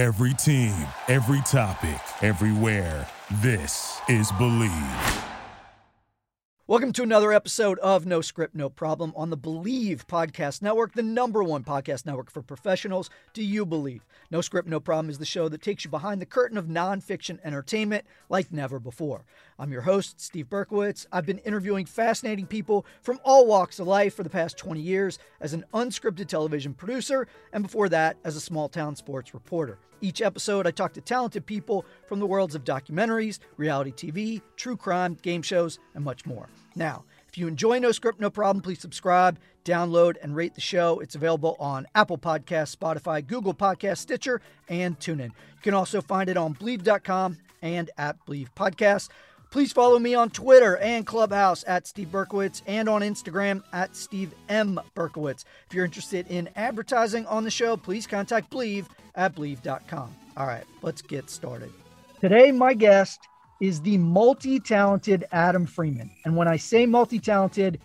[0.00, 0.74] Every team,
[1.08, 3.06] every topic, everywhere.
[3.42, 5.24] This is Believe.
[6.66, 11.02] Welcome to another episode of No Script, No Problem on the Believe Podcast Network, the
[11.02, 13.10] number one podcast network for professionals.
[13.34, 14.06] Do you believe?
[14.30, 17.38] No Script, No Problem is the show that takes you behind the curtain of nonfiction
[17.44, 19.26] entertainment like never before.
[19.58, 21.04] I'm your host, Steve Berkowitz.
[21.12, 25.18] I've been interviewing fascinating people from all walks of life for the past 20 years
[25.42, 29.78] as an unscripted television producer, and before that, as a small town sports reporter.
[30.02, 34.76] Each episode, I talk to talented people from the worlds of documentaries, reality TV, true
[34.76, 36.48] crime, game shows, and much more.
[36.74, 41.00] Now, if you enjoy No Script, No Problem, please subscribe, download, and rate the show.
[41.00, 45.26] It's available on Apple Podcasts, Spotify, Google Podcasts, Stitcher, and TuneIn.
[45.28, 49.10] You can also find it on Believe.com and at Believe Podcasts.
[49.50, 54.32] Please follow me on Twitter and Clubhouse at Steve Berkowitz and on Instagram at Steve
[54.48, 54.80] M.
[54.94, 55.44] Berkowitz.
[55.66, 60.14] If you're interested in advertising on the show, please contact Believe at Believe.com.
[60.36, 61.72] All right, let's get started.
[62.20, 63.18] Today, my guest
[63.60, 66.12] is the multi talented Adam Freeman.
[66.24, 67.80] And when I say multi talented,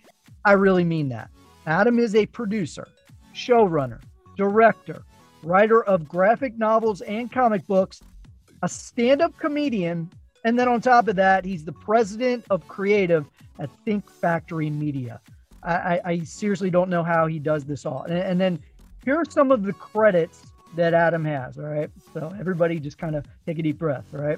[0.46, 1.32] I really mean that.
[1.66, 2.88] Adam is a producer,
[3.34, 4.02] showrunner,
[4.38, 5.02] director,
[5.42, 8.04] writer of graphic novels and comic books,
[8.62, 10.12] a stand up comedian,
[10.46, 13.26] and then on top of that, he's the president of creative
[13.60, 15.20] at Think Factory Media.
[15.64, 18.04] I, I seriously don't know how he does this all.
[18.04, 18.60] And, and then
[19.04, 20.44] here are some of the credits
[20.76, 21.58] that Adam has.
[21.58, 21.90] All right.
[22.14, 24.06] So everybody just kind of take a deep breath.
[24.14, 24.38] All right.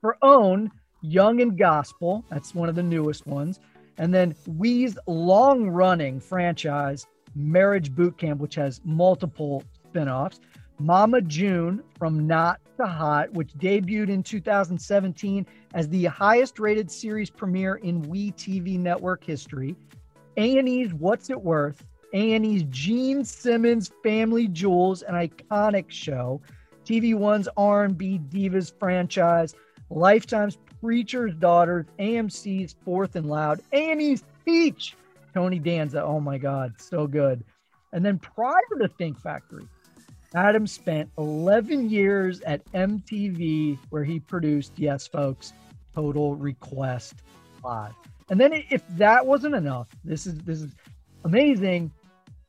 [0.00, 0.70] For OWN,
[1.02, 3.58] Young and Gospel, that's one of the newest ones.
[3.98, 10.38] And then We's long running franchise, Marriage Boot Camp, which has multiple spinoffs.
[10.80, 17.28] Mama June from Not to Hot, which debuted in 2017 as the highest rated series
[17.28, 19.76] premiere in We TV network history.
[20.38, 26.40] A&E's What's It Worth, A&E's Gene Simmons Family Jewels, an iconic show.
[26.86, 29.54] TV One's R&B Divas franchise,
[29.90, 34.96] Lifetime's Preacher's Daughters, AMC's Fourth and Loud, A&E's Teach,
[35.34, 36.02] Tony Danza.
[36.02, 37.44] Oh my God, so good.
[37.92, 39.68] And then prior to Think Factory,
[40.34, 45.52] Adam spent 11 years at MTV where he produced, yes, folks,
[45.94, 47.14] Total Request
[47.64, 47.92] Live.
[48.30, 50.72] And then if that wasn't enough, this is this is
[51.24, 51.90] amazing.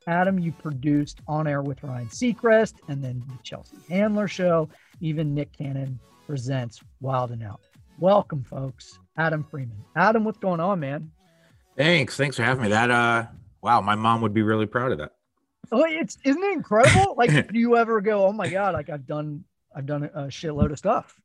[0.06, 4.70] Adam, you produced On Air with Ryan Seacrest and then the Chelsea Handler show.
[5.00, 7.62] Even Nick Cannon presents Wild and Out.
[8.00, 9.00] Welcome, folks.
[9.18, 9.78] Adam Freeman.
[9.96, 11.12] Adam, what's going on, man?
[11.76, 12.16] Thanks.
[12.16, 12.70] Thanks for having me.
[12.70, 13.26] That uh
[13.62, 15.14] wow, my mom would be really proud of that.
[15.72, 17.16] Oh, it's isn't it incredible?
[17.18, 19.44] like, do you ever go, "Oh my god, like I've done,
[19.76, 21.20] I've done a shitload of stuff."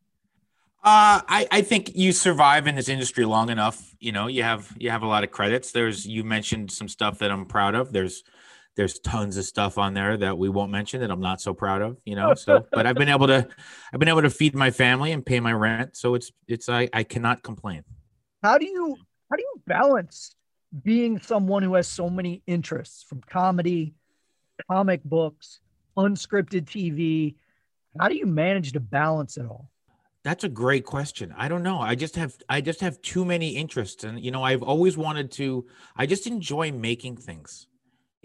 [0.84, 3.94] Uh, I, I think you survive in this industry long enough.
[3.98, 5.72] You know, you have you have a lot of credits.
[5.72, 7.92] There's you mentioned some stuff that I'm proud of.
[7.92, 8.22] There's
[8.76, 11.82] there's tons of stuff on there that we won't mention that I'm not so proud
[11.82, 11.96] of.
[12.04, 13.48] You know, so but I've been able to
[13.92, 15.96] I've been able to feed my family and pay my rent.
[15.96, 17.82] So it's it's I I cannot complain.
[18.42, 18.96] How do you
[19.28, 20.36] how do you balance
[20.84, 23.94] being someone who has so many interests from comedy
[24.70, 25.60] comic books,
[25.96, 27.34] unscripted TV?
[27.98, 29.70] How do you manage to balance it all?
[30.24, 31.32] That's a great question.
[31.36, 31.78] I don't know.
[31.78, 35.30] I just have I just have too many interests and you know, I've always wanted
[35.32, 35.66] to
[35.96, 37.68] I just enjoy making things.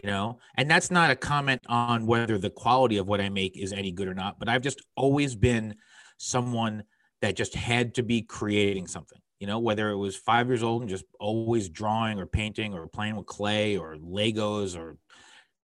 [0.03, 3.55] You know, and that's not a comment on whether the quality of what I make
[3.55, 5.75] is any good or not, but I've just always been
[6.17, 6.85] someone
[7.21, 9.19] that just had to be creating something.
[9.39, 12.87] You know, whether it was 5 years old and just always drawing or painting or
[12.87, 14.97] playing with clay or Legos or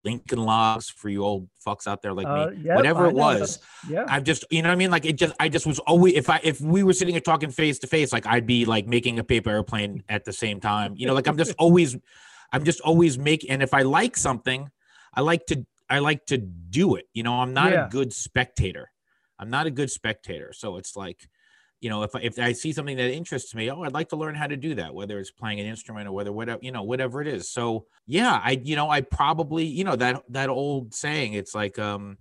[0.05, 2.61] Lincoln Logs for you old fucks out there like uh, me.
[2.63, 4.05] Yep, Whatever it was, yeah.
[4.07, 4.91] I've just you know what I mean.
[4.91, 7.49] Like it just I just was always if I if we were sitting and talking
[7.49, 10.93] face to face, like I'd be like making a paper airplane at the same time.
[10.95, 11.97] You know, like I'm just always
[12.53, 13.49] I'm just always making.
[13.49, 14.69] And if I like something,
[15.13, 17.07] I like to I like to do it.
[17.13, 17.87] You know, I'm not yeah.
[17.87, 18.91] a good spectator.
[19.39, 20.53] I'm not a good spectator.
[20.53, 21.27] So it's like
[21.81, 24.35] you know, if if I see something that interests me, oh, I'd like to learn
[24.35, 27.21] how to do that, whether it's playing an instrument or whether whatever you know, whatever
[27.21, 27.49] it is.
[27.49, 31.77] So yeah, I you know, I probably you know that that old saying, it's like
[31.77, 32.17] um,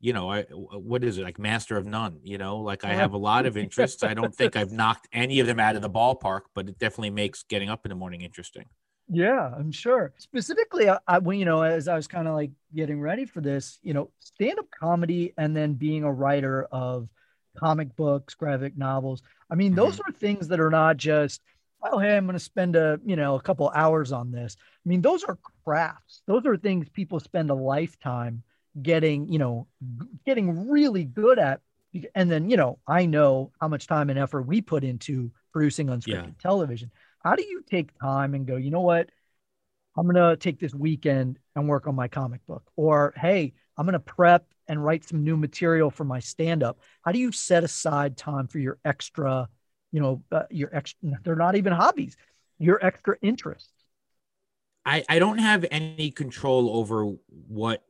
[0.00, 2.20] you know, I what is it like master of none?
[2.22, 4.04] You know, like I have a lot of interests.
[4.04, 7.10] I don't think I've knocked any of them out of the ballpark, but it definitely
[7.10, 8.66] makes getting up in the morning interesting.
[9.10, 10.12] Yeah, I'm sure.
[10.18, 13.80] Specifically, I, I you know, as I was kind of like getting ready for this,
[13.82, 17.08] you know, stand up comedy and then being a writer of
[17.56, 19.22] comic books, graphic novels.
[19.50, 20.10] I mean, those mm-hmm.
[20.10, 21.40] are things that are not just,
[21.82, 24.56] oh, hey, I'm going to spend a, you know, a couple hours on this.
[24.60, 26.22] I mean, those are crafts.
[26.26, 28.42] Those are things people spend a lifetime
[28.80, 29.66] getting, you know,
[30.26, 31.60] getting really good at.
[32.14, 35.86] And then, you know, I know how much time and effort we put into producing
[35.86, 36.42] unscripted yeah.
[36.42, 36.90] television.
[37.24, 39.10] How do you take time and go, you know what?
[39.96, 42.62] I'm going to take this weekend and work on my comic book.
[42.76, 46.80] Or, hey, I'm going to prep and write some new material for my stand up.
[47.02, 49.48] How do you set aside time for your extra,
[49.92, 52.16] you know, uh, your extra, they're not even hobbies,
[52.58, 53.72] your extra interests?
[54.84, 57.84] I, I don't have any control over what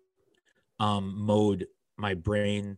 [0.78, 2.76] um, mode my brain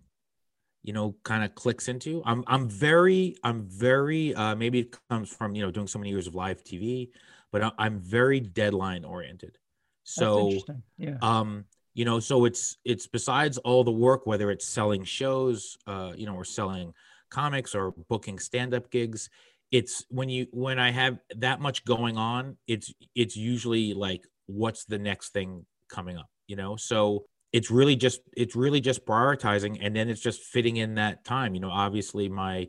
[0.83, 5.29] you know kind of clicks into i'm i'm very i'm very uh maybe it comes
[5.29, 7.11] from you know doing so many years of live tv
[7.53, 9.59] but i'm very deadline oriented
[10.05, 10.51] so
[10.97, 11.65] yeah um
[12.01, 16.27] you know so it's it's besides all the work whether it's selling shows uh you
[16.27, 16.93] know or selling
[17.31, 19.29] comics or booking stand-up gigs
[19.71, 24.85] it's when you when i have that much going on it's it's usually like what's
[24.85, 26.77] the next thing coming up you know?
[26.77, 31.25] So it's really just it's really just prioritizing and then it's just fitting in that
[31.25, 31.71] time you know?
[31.71, 32.69] Obviously my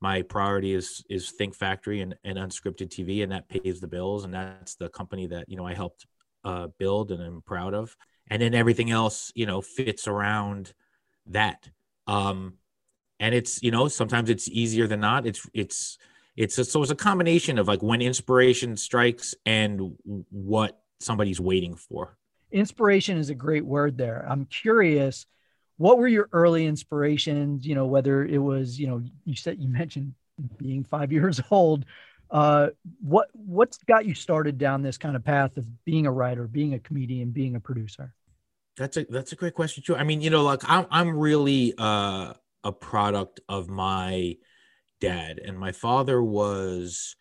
[0.00, 4.24] my priority is is think factory and, and unscripted tv and that pays the bills
[4.24, 6.06] and that's the company that you know i helped
[6.44, 7.96] uh, build and i'm proud of
[8.30, 10.72] and then everything else you know fits around
[11.26, 11.68] that
[12.06, 12.54] um
[13.20, 15.98] and it's you know sometimes it's easier than not it's it's
[16.36, 19.96] it's a, so it's a combination of like when inspiration strikes and
[20.30, 22.16] what somebody's waiting for
[22.50, 24.24] inspiration is a great word there.
[24.28, 25.26] I'm curious,
[25.76, 27.66] what were your early inspirations?
[27.66, 30.14] You know, whether it was, you know, you said you mentioned
[30.56, 31.84] being five years old.
[32.30, 32.68] Uh,
[33.00, 36.74] what what's got you started down this kind of path of being a writer, being
[36.74, 38.12] a comedian, being a producer?
[38.78, 39.96] That's a that's a great question too.
[39.96, 44.36] I mean, you know, like I'm I'm really uh, a product of my
[45.00, 47.16] dad, and my father was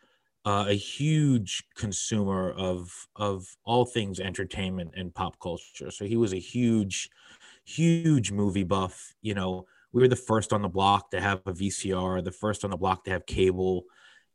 [0.46, 5.90] uh, a huge consumer of of all things entertainment and pop culture.
[5.92, 7.10] So he was a huge,
[7.66, 9.16] huge movie buff.
[9.22, 12.64] You know, we were the first on the block to have a VCR, the first
[12.64, 13.86] on the block to have cable.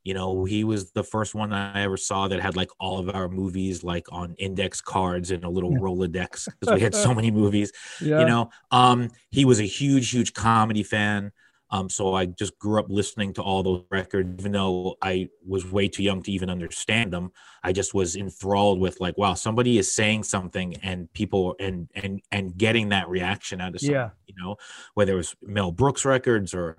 [0.05, 3.15] You know, he was the first one I ever saw that had like all of
[3.15, 7.31] our movies like on index cards and a little Rolodex because we had so many
[7.31, 7.73] movies.
[8.01, 8.21] Yeah.
[8.21, 11.33] You know, um, he was a huge, huge comedy fan.
[11.73, 15.71] Um, so I just grew up listening to all those records, even though I was
[15.71, 17.33] way too young to even understand them.
[17.63, 22.21] I just was enthralled with like, wow, somebody is saying something, and people and and
[22.31, 24.11] and getting that reaction out of something, yeah.
[24.27, 24.57] you know,
[24.93, 26.77] whether it was Mel Brooks records or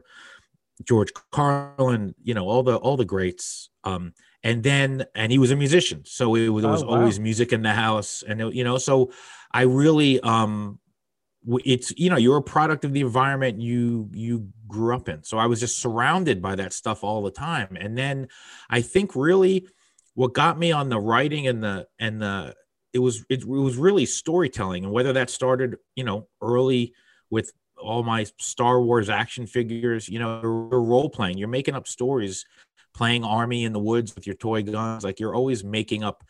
[0.84, 3.70] George Carlin, you know, all the all the greats.
[3.84, 6.96] Um, and then and he was a musician, so it was, was oh, wow.
[6.96, 9.12] always music in the house, and it, you know, so
[9.52, 10.80] I really um
[11.46, 15.38] it's you know you're a product of the environment you you grew up in so
[15.38, 18.28] i was just surrounded by that stuff all the time and then
[18.70, 19.68] i think really
[20.14, 22.56] what got me on the writing and the and the
[22.94, 26.94] it was it, it was really storytelling and whether that started you know early
[27.30, 27.52] with
[27.84, 32.46] all my star wars action figures you know role playing you're making up stories
[32.94, 36.24] playing army in the woods with your toy guns like you're always making up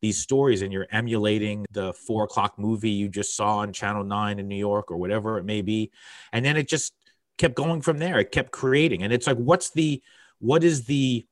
[0.00, 4.38] these stories and you're emulating the four o'clock movie you just saw on Channel 9
[4.38, 5.90] in New York or whatever it may be.
[6.32, 6.94] And then it just
[7.38, 8.18] kept going from there.
[8.18, 9.02] It kept creating.
[9.02, 10.02] And it's like, what's the,
[10.38, 11.26] what is the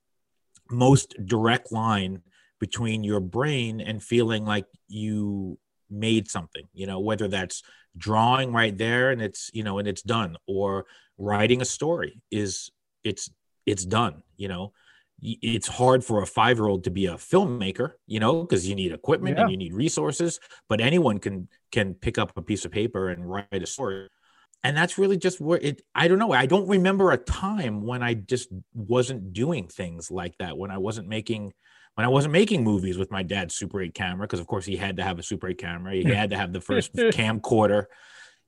[0.70, 2.22] most direct line
[2.60, 5.58] between your brain and feeling like you
[5.88, 7.62] made something, you know, whether that's
[7.96, 10.86] drawing right there and it's, you know, and it's done or
[11.16, 12.70] writing a story is
[13.04, 13.30] it's,
[13.66, 14.72] it's done, you know,
[15.20, 18.74] it's hard for a five year old to be a filmmaker, you know, because you
[18.74, 19.42] need equipment yeah.
[19.42, 20.38] and you need resources.
[20.68, 24.08] But anyone can can pick up a piece of paper and write a story.
[24.64, 25.82] And that's really just where it.
[25.94, 26.32] I don't know.
[26.32, 30.56] I don't remember a time when I just wasn't doing things like that.
[30.56, 31.52] When I wasn't making
[31.98, 34.76] when I wasn't making movies with my dad's Super 8 camera, because of course he
[34.76, 35.94] had to have a Super 8 camera.
[35.96, 37.86] He had to have the first camcorder,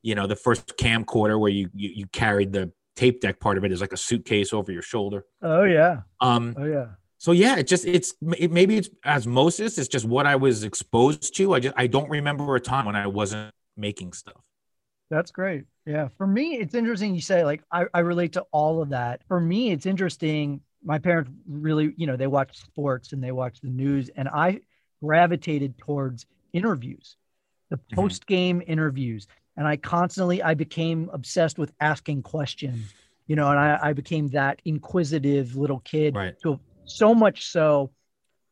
[0.01, 3.65] you know, the first camcorder where you, you you carried the tape deck part of
[3.65, 5.25] it is like a suitcase over your shoulder.
[5.41, 6.03] Oh yeah.
[6.21, 6.55] Um.
[6.57, 6.85] Oh yeah.
[7.17, 9.77] So yeah, it just it's it, maybe it's osmosis.
[9.77, 11.53] It's just what I was exposed to.
[11.53, 14.41] I just I don't remember a time when I wasn't making stuff.
[15.09, 15.65] That's great.
[15.85, 16.07] Yeah.
[16.17, 19.23] For me, it's interesting you say like I, I relate to all of that.
[19.27, 20.61] For me, it's interesting.
[20.83, 24.61] My parents really, you know, they watched sports and they watched the news, and I
[25.03, 27.17] gravitated towards interviews,
[27.69, 28.71] the post game mm-hmm.
[28.71, 32.93] interviews and I constantly I became obsessed with asking questions,
[33.27, 36.15] you know, and I, I became that inquisitive little kid.
[36.15, 36.35] Right.
[36.41, 37.91] So so much so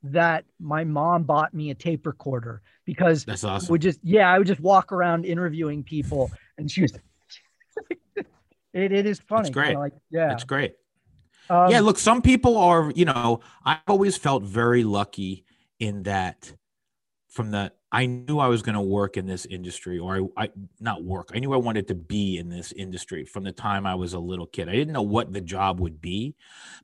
[0.04, 3.72] that my mom bought me a tape recorder because that's awesome.
[3.72, 6.94] Would just yeah, I would just walk around interviewing people, and she was.
[8.16, 8.28] it,
[8.92, 9.48] it is funny.
[9.48, 9.78] It's great.
[9.78, 10.76] Like, yeah, it's great.
[11.50, 12.92] Um, yeah, look, some people are.
[12.96, 15.46] You know, I've always felt very lucky
[15.80, 16.54] in that
[17.30, 20.50] from the I knew I was going to work in this industry, or I, I,
[20.80, 21.32] not work.
[21.34, 24.20] I knew I wanted to be in this industry from the time I was a
[24.20, 24.70] little kid.
[24.70, 26.36] I didn't know what the job would be,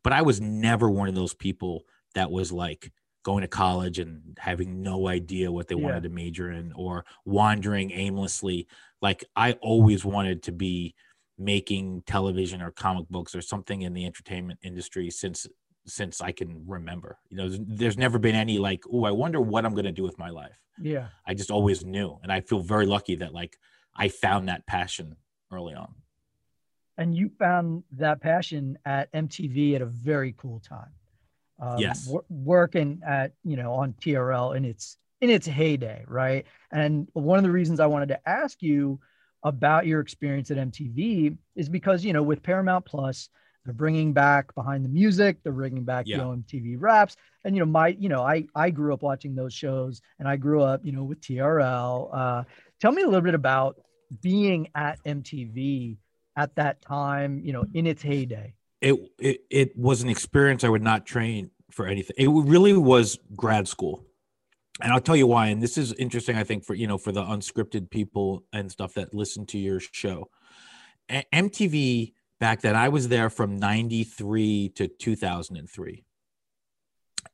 [0.04, 2.92] but I was never one of those people that was like
[3.24, 5.84] going to college and having no idea what they Yeah.
[5.84, 8.68] wanted to major in or wandering aimlessly
[9.02, 10.94] like i always wanted to be
[11.38, 15.48] making television or comic books or something in the entertainment industry since
[15.86, 19.40] since i can remember you know there's, there's never been any like oh i wonder
[19.42, 21.08] what i'm going to do with my life Yeah.
[21.28, 23.58] i just always knew and i feel very lucky that like
[23.96, 25.16] i found that passion
[25.52, 25.94] early on
[26.98, 30.94] And you found that passion at MTV at a very cool time.
[31.60, 32.08] Um, Yes.
[32.08, 36.46] wor- working at, you know, on TRL in its in its heyday, right?
[36.72, 39.00] And one of the reasons I wanted to ask you
[39.46, 43.30] about your experience at MTV is because, you know, with Paramount Plus,
[43.64, 46.24] they're bringing back behind the music, they're bringing back, you Yeah.
[46.24, 47.16] know, MTV raps.
[47.46, 50.36] And, you know, my, you know, I, I grew up watching those shows and I
[50.36, 52.10] grew up, you know, with TRL.
[52.12, 52.44] Uh,
[52.82, 53.78] tell me a little bit about
[54.22, 55.98] being at MTV
[56.36, 58.54] at that time, you know, in its heyday.
[58.82, 62.16] it, it it was an experience I would not train for anything.
[62.18, 64.06] It really was grad school,
[64.82, 65.48] and I'll tell you why.
[65.48, 68.94] And this is interesting, I think, for you know, for the unscripted people and stuff
[68.96, 70.30] that listen to your show.
[71.10, 76.04] A- MTV back then, I was there from '93 to 2003.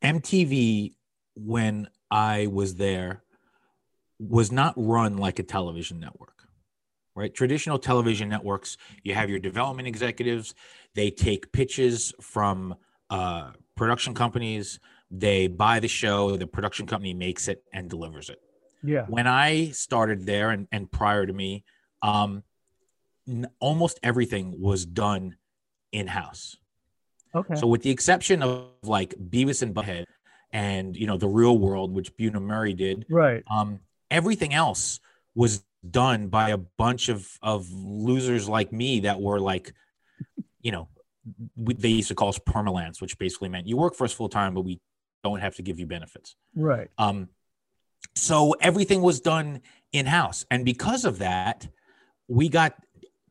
[0.04, 0.96] MTV,
[1.36, 3.24] when I was there,
[4.20, 6.48] was not run like a television network,
[7.16, 7.34] right?
[7.34, 10.54] Traditional television networks, you have your development executives,
[10.94, 12.76] they take pitches from
[13.10, 14.80] uh, production companies,
[15.12, 18.40] they buy the show, the production company makes it and delivers it.
[18.84, 19.06] Yeah.
[19.08, 21.66] When I started there and, and prior to me,
[22.02, 22.44] um,
[23.28, 25.36] n- almost everything was done
[25.92, 26.56] in house.
[27.36, 27.56] Okay.
[27.56, 30.06] So, with the exception of like Beavis and Butthead
[30.52, 33.44] and you know the Real World, which Bunim Murray did, right.
[33.50, 35.00] um, everything else
[35.36, 39.74] was done by a bunch of of losers like me that were like,
[40.62, 40.90] you know,
[41.56, 44.30] we, they used to call us permalance, which basically meant you work for us full
[44.30, 44.82] time, but we
[45.24, 46.36] don't have to give you benefits.
[46.56, 46.90] Right.
[46.98, 47.30] Um,
[48.16, 49.62] so everything was done
[49.92, 51.68] in house, and because of that,
[52.28, 52.76] we got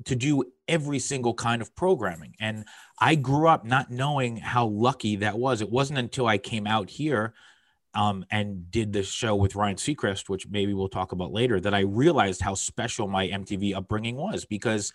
[0.04, 2.34] to do every single kind of programming.
[2.40, 2.64] And
[2.98, 5.60] I grew up not knowing how lucky that was.
[5.60, 7.34] It wasn't until I came out here
[7.94, 11.74] um, and did the show with Ryan Seacrest, which maybe we'll talk about later, that
[11.74, 14.92] I realized how special my MTV upbringing was because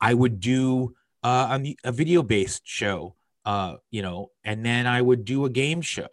[0.00, 5.02] I would do uh, a, a video based show, uh, you know, and then I
[5.02, 6.08] would do a game show.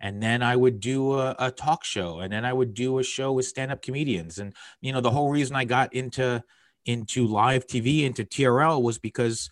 [0.00, 3.02] And then I would do a, a talk show, and then I would do a
[3.02, 4.38] show with stand-up comedians.
[4.38, 6.42] And you know, the whole reason I got into
[6.86, 9.50] into live TV, into TRL, was because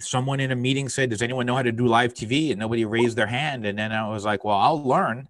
[0.00, 2.84] someone in a meeting said, "Does anyone know how to do live TV?" And nobody
[2.84, 3.66] raised their hand.
[3.66, 5.28] And then I was like, "Well, I'll learn."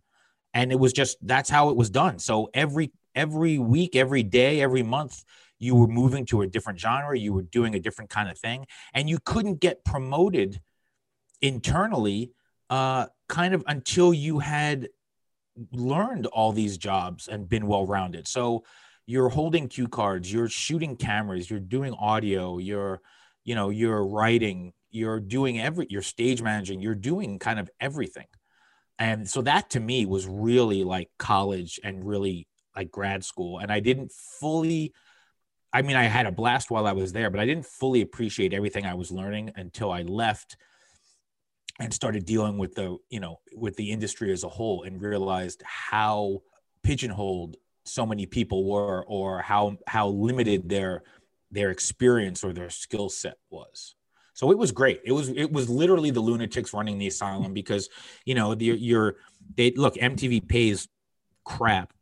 [0.55, 2.19] And it was just that's how it was done.
[2.19, 5.25] So every every week, every day, every month,
[5.59, 7.19] you were moving to a different genre.
[7.19, 10.61] You were doing a different kind of thing, and you couldn't get promoted
[11.41, 12.33] internally,
[12.71, 14.89] uh, kind of until you had
[15.73, 18.29] learned all these jobs and been well rounded.
[18.29, 18.65] So
[19.07, 23.01] you're holding cue cards, you're shooting cameras, you're doing audio, you're,
[23.45, 28.27] you know, you're writing, you're doing every, you're stage managing, you're doing kind of everything.
[28.99, 33.59] And so that to me was really like college and really like grad school.
[33.59, 34.93] And I didn't fully,
[35.73, 38.53] I mean, I had a blast while I was there, but I didn't fully appreciate
[38.53, 40.57] everything I was learning until I left
[41.79, 45.63] and started dealing with the you know with the industry as a whole and realized
[45.65, 46.43] how
[46.83, 51.03] pigeonholed so many people were or how how limited their
[51.51, 53.95] their experience or their skill set was.
[54.35, 55.01] So it was great.
[55.05, 57.89] It was it was literally the lunatics running the asylum because
[58.25, 59.17] you know the, you're
[59.57, 60.87] they look mtv pays
[61.49, 61.93] crap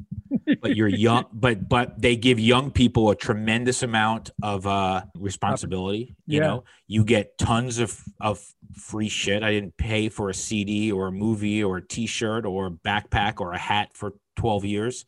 [0.60, 6.16] but you're young but but they give young people a tremendous amount of uh responsibility
[6.26, 6.46] you Yeah.
[6.46, 6.64] know?
[6.88, 9.42] You get tons of of free shit.
[9.44, 13.40] I didn't pay for a cd or a movie or a t-shirt or a backpack
[13.40, 15.04] or a hat for 12 years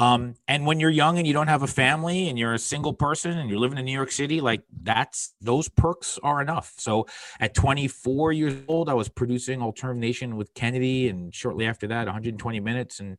[0.00, 2.94] um and when you're young and you don't have a family and you're a single
[2.94, 6.72] person and you're living in new york city like that's those perks are enough.
[6.78, 7.06] So
[7.38, 12.06] at 24 years old i was producing alternative nation with kennedy and shortly after that
[12.06, 13.18] 120 minutes and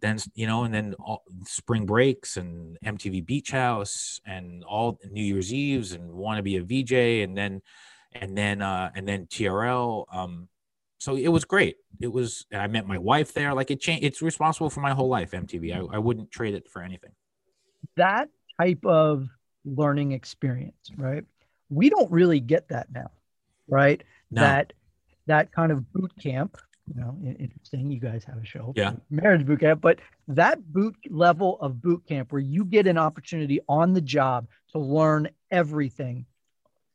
[0.00, 5.24] then you know and then all, spring breaks and mtv beach house and all new
[5.24, 7.60] year's eves and want to be a vj and then
[8.12, 10.48] and then uh and then trl um
[11.00, 14.22] so it was great it was i met my wife there like it changed it's
[14.22, 17.10] responsible for my whole life mtv I, I wouldn't trade it for anything
[17.96, 18.28] That
[18.60, 19.26] type of
[19.64, 21.24] learning experience, right?
[21.68, 23.10] We don't really get that now,
[23.68, 24.02] right?
[24.30, 24.72] no That
[25.26, 26.56] that kind of boot camp,
[26.88, 27.90] you know, interesting.
[27.90, 28.92] You guys have a show, Yeah.
[29.10, 33.60] marriage boot camp, but that boot level of boot camp where you get an opportunity
[33.68, 36.26] on the job to learn everything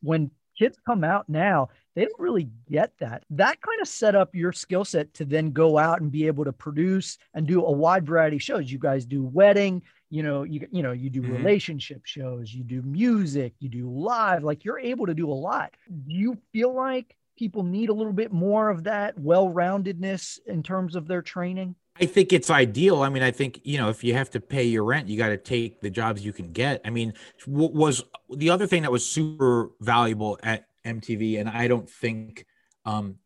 [0.02, 3.24] when kids come out now, they don't really get that.
[3.30, 6.44] That kind of set up your skill set to then go out and be able
[6.44, 8.70] to produce and do a wide variety of shows.
[8.70, 11.36] You guys do wedding, you know, you you know, you do mm-hmm.
[11.36, 15.74] relationship shows, you do music, you do live, like you're able to do a lot.
[15.88, 20.96] Do you feel like people need a little bit more of that well-roundedness in terms
[20.96, 21.74] of their training?
[22.00, 23.02] I think it's ideal.
[23.02, 25.28] I mean, I think you know if you have to pay your rent, you got
[25.28, 26.80] to take the jobs you can get.
[26.84, 27.14] I mean,
[27.46, 32.46] what was the other thing that was super valuable at MTV, and I don't think
[32.84, 33.16] um,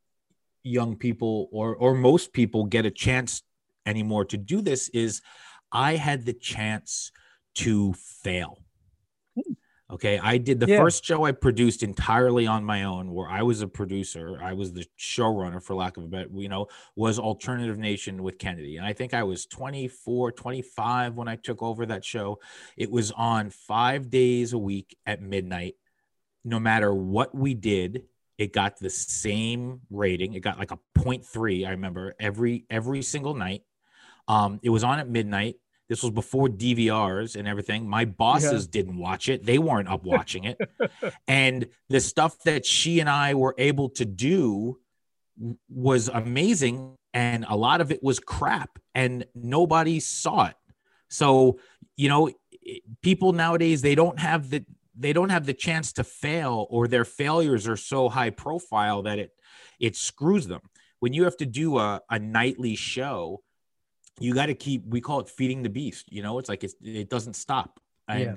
[0.63, 3.43] young people or or most people get a chance
[3.87, 4.89] anymore to do this.
[4.91, 5.21] Is
[5.73, 7.13] I had the chance
[7.57, 8.59] to fail.
[9.93, 10.19] Okay.
[10.19, 10.79] I did the yeah.
[10.79, 14.39] first show I produced entirely on my own, where I was a producer.
[14.43, 18.39] I was the showrunner, for lack of a better, you know, was Alternative Nation with
[18.39, 18.77] Kennedy.
[18.77, 22.39] And I think I was 24, 25 when I took over that show.
[22.77, 25.75] It was on five days a week at midnight.
[26.45, 28.05] No matter what we did,
[28.39, 30.33] it got the same rating.
[30.33, 33.65] It got like a 0.3, I remember, every every single night.
[34.29, 35.57] Um, it was on at midnight.
[35.91, 37.89] This was before DVRs and everything.
[37.89, 38.71] My bosses yeah.
[38.71, 39.45] didn't watch it.
[39.45, 40.57] They weren't up watching it.
[41.29, 44.79] and the stuff that she and I were able to do
[45.69, 46.95] was amazing.
[47.13, 50.55] And a lot of it was crap and nobody saw it.
[51.09, 51.59] So,
[51.97, 52.31] you know,
[53.03, 54.65] people nowadays, they don't have the,
[54.97, 59.19] they don't have the chance to fail or their failures are so high profile that
[59.19, 59.33] it,
[59.81, 60.61] it screws them.
[61.01, 63.43] When you have to do a, a nightly show,
[64.21, 66.39] you got to keep we call it feeding the beast you know?
[66.39, 67.81] It's like it's, it doesn't stop.
[68.09, 68.35] And yeah.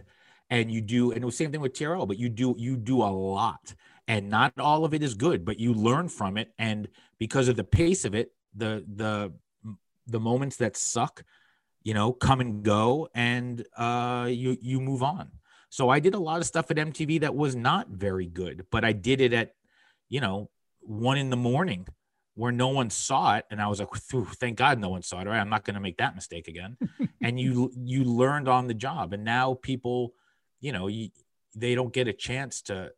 [0.49, 3.11] and you do and the same thing with TRL but you do you do a
[3.11, 3.73] lot.
[4.07, 6.53] And not all of it is good but you learn from it.
[6.57, 6.87] And
[7.19, 9.33] because of the pace of it the the
[10.07, 11.23] the moments that suck
[11.83, 15.31] you know come and go and uh you you move on.
[15.69, 18.85] So i did a lot of stuff at mtv that was not very good but
[18.85, 19.55] i did it at
[20.07, 21.87] you know one in the morning
[22.35, 23.89] where no one saw it and i was like
[24.35, 26.77] thank god no one saw it right i'm not going to make that mistake again.
[27.21, 30.13] And you you learned on the job and now people
[30.59, 31.09] you know you,
[31.55, 32.91] they don't get a chance to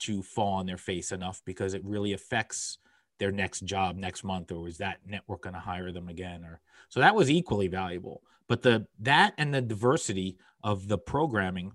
[0.00, 2.76] to fall on their face enough because it really affects
[3.18, 6.60] their next job next month or is that network going to hire them again or
[6.90, 8.22] so that was equally valuable.
[8.48, 11.72] But the that and the diversity of the programming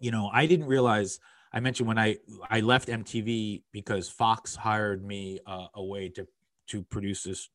[0.00, 1.20] you know i didn't realize
[1.52, 2.16] I mentioned when I
[2.48, 6.26] I left MTV because Fox hired me uh, away to
[6.68, 7.48] to produce this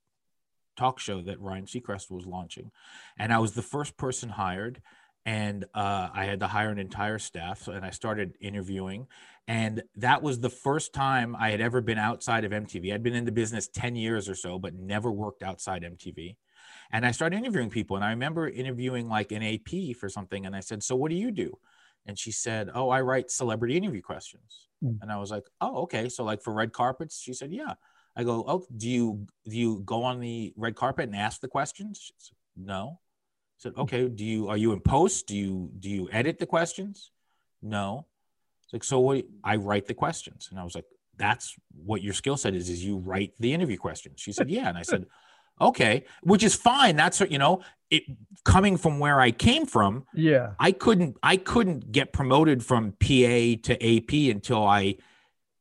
[0.76, 2.72] talk show that Ryan Seacrest was launching,
[3.18, 4.82] and I was the first person hired,
[5.26, 9.08] and uh, I had to hire an entire staff, so, and I started interviewing,
[9.48, 12.94] and that was the first time I had ever been outside of MTV.
[12.94, 16.36] I'd been in the business ten years or so, but never worked outside MTV.
[16.92, 20.54] And I started interviewing people, and I remember interviewing like an AP for something, and
[20.54, 21.58] I said, "So what do you do?"
[22.06, 25.00] And she said, "Oh, I write celebrity interview questions." Mm.
[25.02, 27.74] And I was like, "Oh, okay." So like for red carpets, she said, "Yeah."
[28.16, 31.48] I go, "Oh, do you do you go on the red carpet and ask the
[31.48, 33.00] questions?" Said, no.
[33.00, 33.82] I said, hmm.
[33.82, 35.28] "Okay, do you are you in post?
[35.28, 37.12] Do you do you edit the questions?"
[37.62, 38.06] No.
[38.64, 40.86] It's like, "So what I write the questions." And I was like,
[41.18, 44.70] "That's what your skill set is is you write the interview questions." She said, "Yeah."
[44.70, 45.06] And I said,
[45.62, 47.62] okay which is fine that's what, you know
[47.96, 48.04] it
[48.44, 53.56] coming from where i came from yeah i couldn't i couldn't get promoted from pa
[53.64, 54.96] to ap until i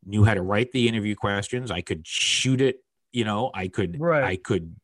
[0.04, 3.98] knew how to write the interview questions i could shoot it you know i could
[4.00, 4.24] right.
[4.24, 4.74] i could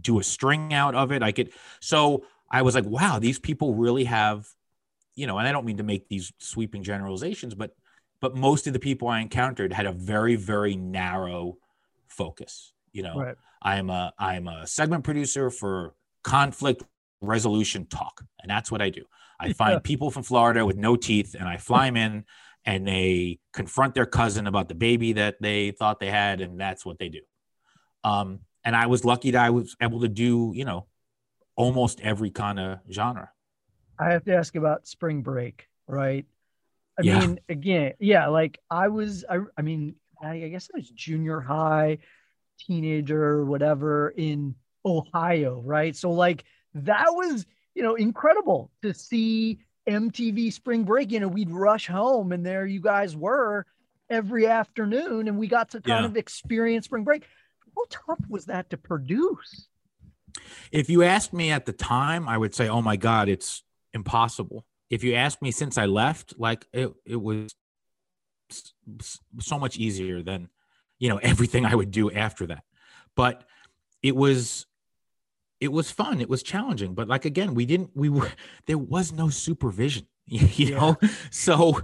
[0.00, 3.74] do a string out of it i could so i was like wow these people
[3.74, 4.46] really have
[5.14, 7.74] you know and i don't mean to make these sweeping generalizations but
[8.20, 11.58] but most of the people i encountered had a very very narrow
[12.08, 13.36] focus you know right.
[13.62, 16.84] i'm a i'm a segment producer for conflict
[17.20, 19.04] resolution talk and that's what i do
[19.38, 19.78] i find yeah.
[19.80, 22.24] people from florida with no teeth and i fly them in
[22.64, 26.84] and they confront their cousin about the baby that they thought they had and that's
[26.84, 27.20] what they do
[28.04, 30.86] um, and i was lucky that i was able to do you know
[31.56, 33.30] almost every kind of genre
[33.98, 36.24] i have to ask about spring break right
[36.98, 37.20] i yeah.
[37.20, 41.40] mean again yeah like i was i, I mean I, I guess i was junior
[41.40, 41.98] high
[42.58, 44.54] teenager whatever in
[44.84, 45.94] Ohio, right?
[45.94, 51.10] So like that was, you know, incredible to see MTV Spring Break.
[51.10, 53.66] You know, we'd rush home and there you guys were
[54.10, 56.10] every afternoon and we got to kind yeah.
[56.10, 57.24] of experience spring break.
[57.76, 59.68] How tough was that to produce?
[60.72, 63.62] If you asked me at the time, I would say, "Oh my god, it's
[63.94, 67.54] impossible." If you ask me since I left, like it, it was
[69.40, 70.48] so much easier than
[70.98, 72.64] you know everything I would do after that.
[73.16, 73.44] But
[74.02, 74.66] it was
[75.60, 76.20] it was fun.
[76.20, 76.94] It was challenging.
[76.94, 78.30] But like again, we didn't we were
[78.66, 80.76] there was no supervision, you yeah.
[80.76, 80.96] know.
[81.30, 81.80] So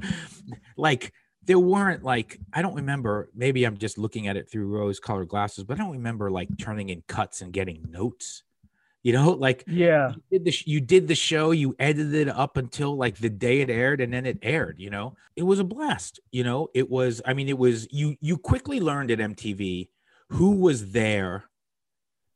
[0.76, 1.12] like
[1.44, 3.30] there weren't like I don't remember.
[3.34, 6.88] Maybe I'm just looking at it through rose-colored glasses, but I don't remember like turning
[6.88, 8.42] in cuts and getting notes.
[9.02, 12.28] You know, like yeah, you did the sh- you did the show, you edited it
[12.28, 14.80] up until like the day it aired, and then it aired.
[14.80, 16.18] You know, it was a blast.
[16.32, 17.22] You know, it was.
[17.24, 17.86] I mean, it was.
[17.92, 19.90] You you quickly learned at MTV
[20.30, 21.44] who was there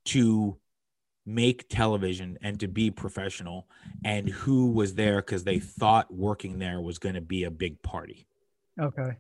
[0.05, 0.60] to
[1.26, 3.68] make television and to be professional,
[4.04, 7.83] and who was there because they thought working there was going to be a big
[7.83, 8.26] party.
[8.80, 9.16] Okay.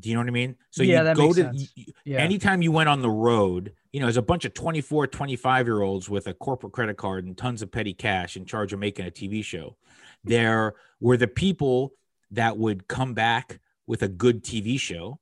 [0.00, 0.56] Do you know what I mean?
[0.70, 2.18] So Yeah, you that go to you- Yeah.
[2.18, 5.82] anytime you went on the road, you know, there's a bunch of 24, 25 year
[5.82, 9.06] olds with a corporate credit card and tons of petty cash in charge of making
[9.06, 9.76] a TV show.
[10.24, 11.94] There were the people
[12.30, 15.18] that would come back with a good TV show.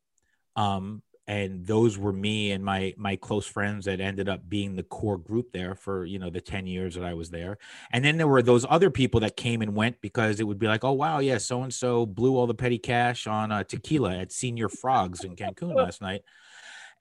[0.57, 4.83] Um, and those were me and my my close friends that ended up being the
[4.85, 7.59] core group there for you know the 10 years that I was there.
[7.93, 10.69] And then there were those other people that came and went because it would be
[10.69, 14.17] like, oh wow, yeah, so and so blew all the petty cash on uh, tequila
[14.17, 16.23] at Señor Frog's in Cancun last night,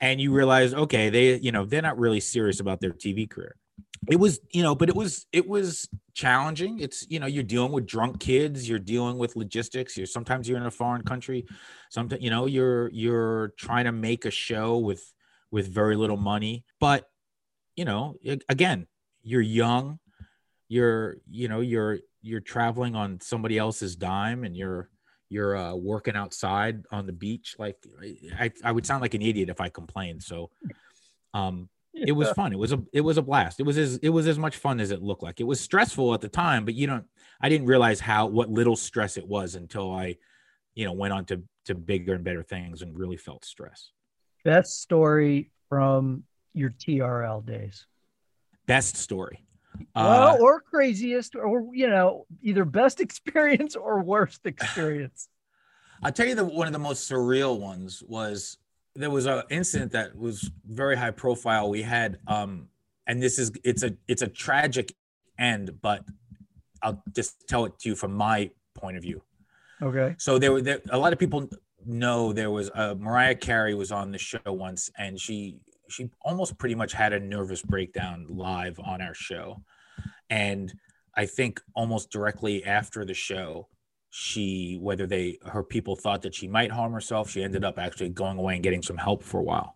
[0.02, 3.56] and you realize, okay, they, you know, they're not really serious about their TV career.
[4.10, 6.80] It was, you know, but it was, it was challenging.
[6.80, 9.98] It's, you know, you're dealing with drunk kids, you're dealing with logistics.
[9.98, 11.46] You're sometimes you're in a foreign country,
[11.90, 15.14] sometimes, you know, you're you're trying to make a show with
[15.52, 17.10] with very little money, but
[17.76, 18.16] you know,
[18.50, 18.88] again,
[19.24, 20.00] you're young
[20.68, 24.90] you're you know you're you're traveling on somebody else's dime and you're
[25.30, 27.78] you're uh, working outside on the beach like
[28.40, 30.50] I, I would sound like an idiot if i complained so
[31.34, 32.52] um it was fun.
[32.54, 33.60] It was a it was a blast.
[33.60, 35.40] It was as it was as much fun as it looked like.
[35.40, 37.06] It was stressful at the time but you don't
[37.42, 40.16] i didn't realize how what little stress it was until i
[40.74, 43.92] you know went on to to bigger and better things and really felt stress.
[44.44, 47.86] Best story from your TRL days.
[48.68, 49.44] best story.
[49.96, 55.28] Well, Uh, or craziest, or you know, either best experience or worst experience.
[56.04, 58.58] I'll tell you the one of the most surreal ones was
[58.96, 61.70] there was an incident that was very high profile.
[61.70, 62.70] We had um
[63.08, 64.94] and this is it's a it's a tragic
[65.38, 66.04] end, but
[66.82, 69.22] I'll just tell it to you from my point of view.
[69.82, 70.16] Okay.
[70.18, 71.50] So there were there, a lot of people
[71.86, 76.58] know there was uh, Mariah Carey was on the show once, and she she almost
[76.58, 79.62] pretty much had a nervous breakdown live on our show,
[80.30, 80.74] and
[81.16, 83.68] I think almost directly after the show,
[84.18, 88.08] she whether they her people thought that she might harm herself, she ended up actually
[88.08, 89.76] going away and getting some help for a while,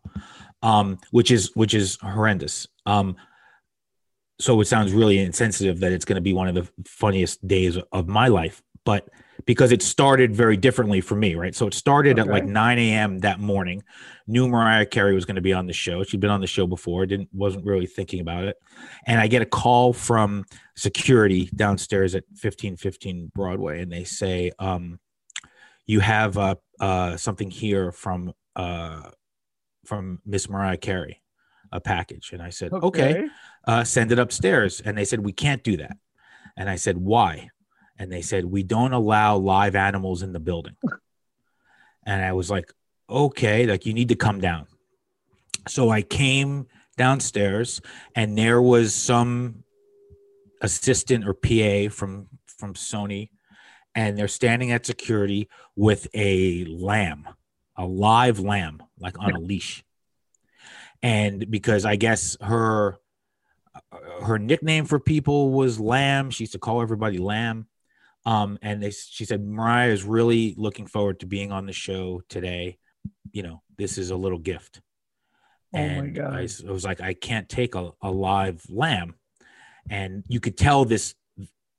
[0.61, 2.65] um, which is which is horrendous.
[2.85, 3.17] Um,
[4.39, 7.77] so it sounds really insensitive that it's going to be one of the funniest days
[7.91, 9.09] of my life, but
[9.45, 11.55] because it started very differently for me, right?
[11.55, 13.19] So it started at like 9 a.m.
[13.19, 13.83] that morning.
[14.27, 16.03] Knew Mariah Carey was going to be on the show.
[16.03, 17.05] She'd been on the show before.
[17.05, 18.57] Didn't wasn't really thinking about it.
[19.07, 24.99] And I get a call from security downstairs at 1515 Broadway, and they say, um,
[25.87, 29.09] "You have uh, uh, something here from uh,
[29.85, 31.21] from Miss Mariah Carey,
[31.71, 33.29] a package." And I said, "Okay."
[33.69, 34.81] uh, send it upstairs.
[34.81, 35.97] And they said, we can't do that.
[36.57, 37.49] And I said, why?
[37.99, 40.75] And they said, we don't allow live animals in the building.
[42.05, 42.73] And I was like,
[43.07, 44.65] okay, like you need to come down.
[45.67, 46.65] So I came
[46.97, 47.81] downstairs
[48.15, 49.63] and there was some
[50.61, 53.29] assistant or PA from from Sony
[53.93, 57.27] and they're standing at security with a lamb,
[57.75, 59.83] a live lamb like on a leash.
[61.03, 62.97] And because I guess her
[64.21, 66.29] her nickname for people was Lamb.
[66.29, 67.67] She used to call everybody Lamb.
[68.25, 72.21] Um, and they, she said, Mariah is really looking forward to being on the show
[72.29, 72.77] today.
[73.31, 74.81] You know, this is a little gift.
[75.73, 76.33] Oh my and God.
[76.33, 79.15] I, I was like, I can't take a, a live lamb.
[79.89, 81.15] And you could tell this,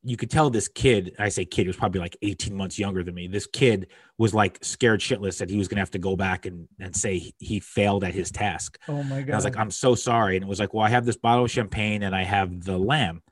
[0.03, 3.03] you could tell this kid, I say kid, he was probably like 18 months younger
[3.05, 3.26] than me.
[3.26, 6.46] This kid was like scared shitless that he was going to have to go back
[6.46, 8.79] and, and say he- failed at his task.
[8.88, 9.35] Oh my And god.
[9.35, 10.37] I was like, I'm so sorry.
[10.37, 12.79] And it was like, well, I have this bottle of champagne and I have the
[12.79, 13.22] lamb.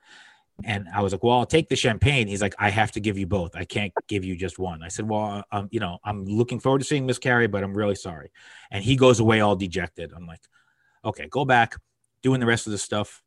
[0.64, 2.26] And I was like, well, I'll take the champagne.
[2.26, 3.54] He's like, I have to give you both.
[3.54, 4.82] I can't give you just one.
[4.82, 7.74] I said, well, um, you know, I'm looking forward to seeing Miss Carey, but I'm
[7.74, 8.32] really sorry.
[8.70, 10.12] And he goes away all dejected.
[10.14, 10.40] I'm like,
[11.04, 11.76] okay, go back,
[12.22, 13.22] doing the rest of the stuff,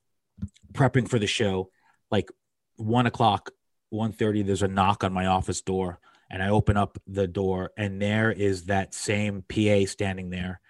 [0.74, 1.70] prepping for the show.
[2.10, 2.30] Like
[2.76, 3.52] one o'clock,
[3.94, 6.00] 1.30, there's a knock on my office door.
[6.30, 10.62] And I open up the door, and there is that same PA standing there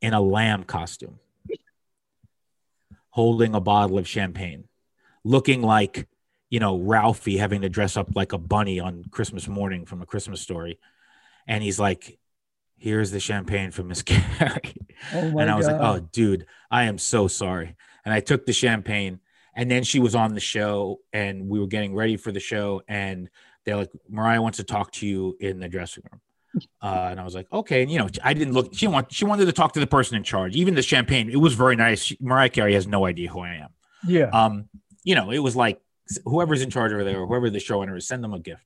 [0.00, 1.18] in a lamb costume,
[3.10, 4.68] holding a bottle of champagne,
[5.26, 6.06] looking like,
[6.50, 10.06] you know, Ralphie having to dress up like a bunny on Christmas morning from a
[10.06, 10.78] Christmas story.
[11.48, 12.18] And he's like,
[12.78, 14.74] here's the champagne for Miss Carey.
[15.12, 15.80] oh and I was god.
[15.80, 17.74] like, oh, dude, I am so sorry.
[18.04, 19.20] And I took the champagne.
[19.54, 22.82] And then she was on the show, and we were getting ready for the show.
[22.86, 23.30] And
[23.64, 26.20] they're like, Mariah wants to talk to you in the dressing room.
[26.80, 27.82] Uh, and I was like, okay.
[27.82, 28.72] And you know, I didn't look.
[28.72, 30.56] She want she wanted to talk to the person in charge.
[30.56, 32.04] Even the champagne, it was very nice.
[32.04, 33.68] She, Mariah Carey has no idea who I am.
[34.06, 34.30] Yeah.
[34.32, 34.68] Um,
[35.06, 35.80] you know, it was like
[36.24, 38.64] whoever's in charge over there, or whoever the show owner is, send them a gift.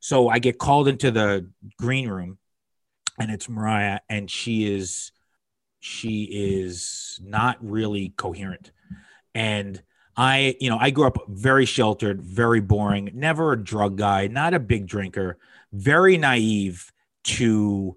[0.00, 2.38] So I get called into the green room,
[3.18, 5.12] and it's Mariah, and she is
[5.78, 8.72] she is not really coherent,
[9.34, 9.80] and
[10.16, 14.52] I, you know, I grew up very sheltered, very boring, never a drug guy, not
[14.52, 15.38] a big drinker,
[15.72, 17.96] very naive to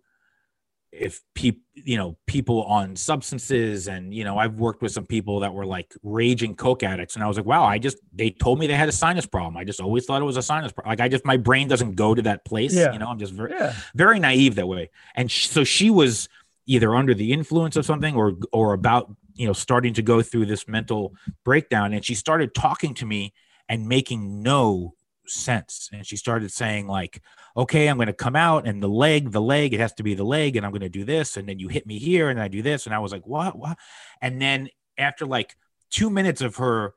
[0.96, 5.40] if people you know people on substances and you know i've worked with some people
[5.40, 8.60] that were like raging coke addicts and i was like wow i just they told
[8.60, 10.92] me they had a sinus problem i just always thought it was a sinus problem
[10.92, 12.94] like i just my brain doesn't go to that place Yeah.
[12.94, 13.74] you know i'm just very yeah.
[13.96, 16.30] very naive that way and sh- so she was
[16.68, 20.46] either under the influence of something or or about you know starting to go through
[20.46, 23.34] this mental breakdown and she started talking to me
[23.68, 24.94] and making no
[25.28, 25.90] sense.
[25.94, 27.22] And she started saying like
[27.56, 30.16] okay i'm going to come out and the leg the leg it has to be
[30.16, 32.42] the leg and i'm going to do this and then you hit me here and
[32.42, 32.86] i do this.
[32.86, 33.58] And i was like what?
[33.58, 33.78] What?
[34.22, 35.56] And then after like
[35.90, 36.94] two minutes of her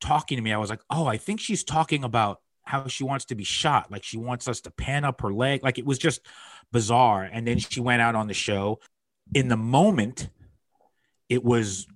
[0.00, 3.24] talking to me i was like oh i think she's talking about how she wants
[3.26, 3.90] to be shot.
[3.90, 5.62] Like she wants us to pan up her leg.
[5.62, 6.20] Like it was just
[6.70, 7.24] bizarre.
[7.24, 8.80] And then she went out on the show.
[9.34, 10.28] In the moment
[11.28, 11.86] it was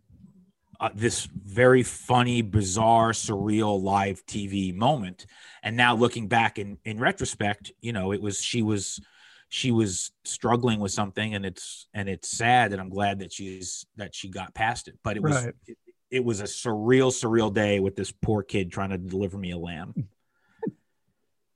[0.81, 5.27] uh, this very funny bizarre surreal live tv moment
[5.63, 9.01] and now looking back in in retrospect you know it was she was
[9.49, 13.87] she was struggling with something and it's and it's sad and i'm glad that she's
[13.97, 15.55] that she got past it but it was Right.
[15.67, 15.77] it,
[16.11, 19.59] it was a surreal surreal day with this poor kid trying to deliver me a
[19.59, 19.95] lamb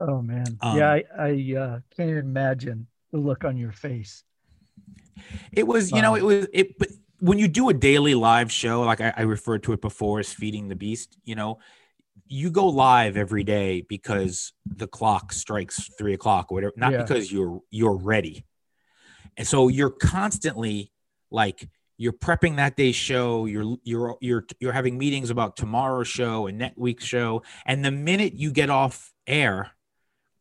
[0.01, 0.59] Oh man.
[0.63, 4.25] Um, yeah, I, I uh, can't even imagine the look on your face.
[5.53, 6.79] It was, you know, it was it.
[6.79, 6.89] But
[7.21, 10.33] when you do a daily live show, like I, I referred to it before as
[10.33, 11.59] feeding the beast, you know,
[12.27, 17.03] you go live every day because the clock strikes three o'clock or whatever, not Yeah.
[17.03, 18.45] because you're you're ready,
[19.37, 20.93] and so you're constantly
[21.31, 23.47] like you're prepping that day's show.
[23.47, 27.91] You're you're you're you're having meetings about tomorrow's show and next week's show, and the
[27.91, 29.73] minute you get off air,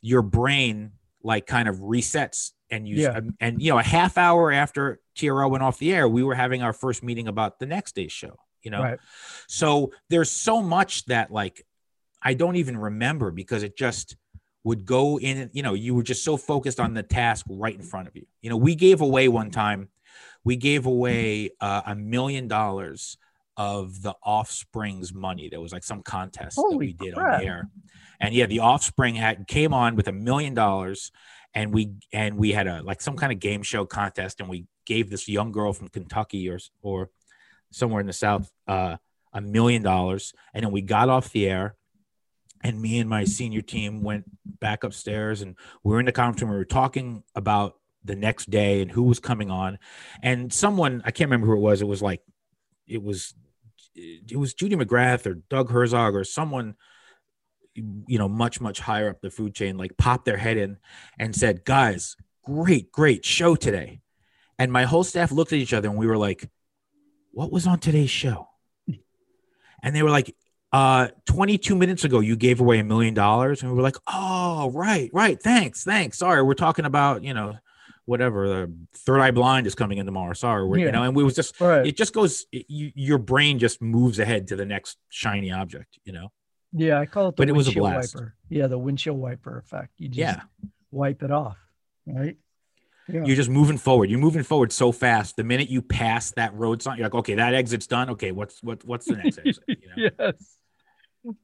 [0.00, 3.20] your brain like kind of resets and you Yeah.
[3.40, 6.62] and you know a half hour after TRL went off the air, we were having
[6.62, 8.36] our first meeting about the next day's show.
[8.62, 8.98] You know, Right.
[9.46, 11.64] so there's so much that like
[12.22, 14.16] I don't even remember because it just
[14.64, 15.48] would go in.
[15.54, 18.26] You know, you were just so focused on the task right in front of you.
[18.42, 19.88] You know, we gave away one time,
[20.44, 23.16] we gave away uh, a million dollars
[23.56, 25.48] of the Offspring's money.
[25.48, 27.40] There was like some contest that Holy we did crap.
[27.40, 27.68] on air,
[28.20, 31.10] and yeah, the Offspring had came on with a million dollars
[31.54, 34.66] and we and we had a like some kind of game show contest and we
[34.86, 37.10] gave this young girl from Kentucky or or
[37.70, 38.96] somewhere in the south uh
[39.32, 41.76] a million dollars and then we got off the air
[42.62, 46.42] and me and my senior team went back upstairs and we were in the conference
[46.42, 49.78] room we were talking about the next day and who was coming on
[50.22, 52.22] and someone I can't remember who it was it was like
[52.86, 53.34] it was
[53.94, 56.74] it was Judy McGrath or Doug Herzog or someone
[58.06, 60.76] you know much much higher up the food chain like popped their head in
[61.18, 64.00] and said guys great great show today.
[64.58, 66.48] And my whole staff looked at each other and we were like
[67.32, 68.48] what was on today's show?
[69.82, 70.34] And they were like
[70.72, 73.62] uh 22 minutes ago you gave away a million dollars?
[73.62, 76.18] And we were like oh right right thanks thanks.
[76.18, 77.56] Sorry we're talking about you know
[78.06, 80.32] whatever the third eye blind is coming in tomorrow.
[80.32, 80.86] Sorry we're, Yeah.
[80.86, 81.86] you know and we was just Right.
[81.86, 85.98] it just goes it, you, your brain just moves ahead to the next shiny object
[86.04, 86.30] you know
[86.72, 88.14] yeah, I call it the but it was a windshield blast.
[88.14, 88.34] wiper.
[88.48, 89.92] Yeah, the windshield wiper effect.
[89.98, 90.42] You just yeah
[90.90, 91.58] wipe it off.
[92.06, 92.36] Right.
[93.08, 93.24] Yeah.
[93.24, 94.08] you're just moving forward.
[94.08, 95.36] You're moving forward so fast.
[95.36, 98.10] The minute you pass that road sign, you're like, okay, that exit's done.
[98.10, 99.64] Okay, what's what what's the next exit?
[99.66, 100.10] You know?
[100.18, 100.56] yes.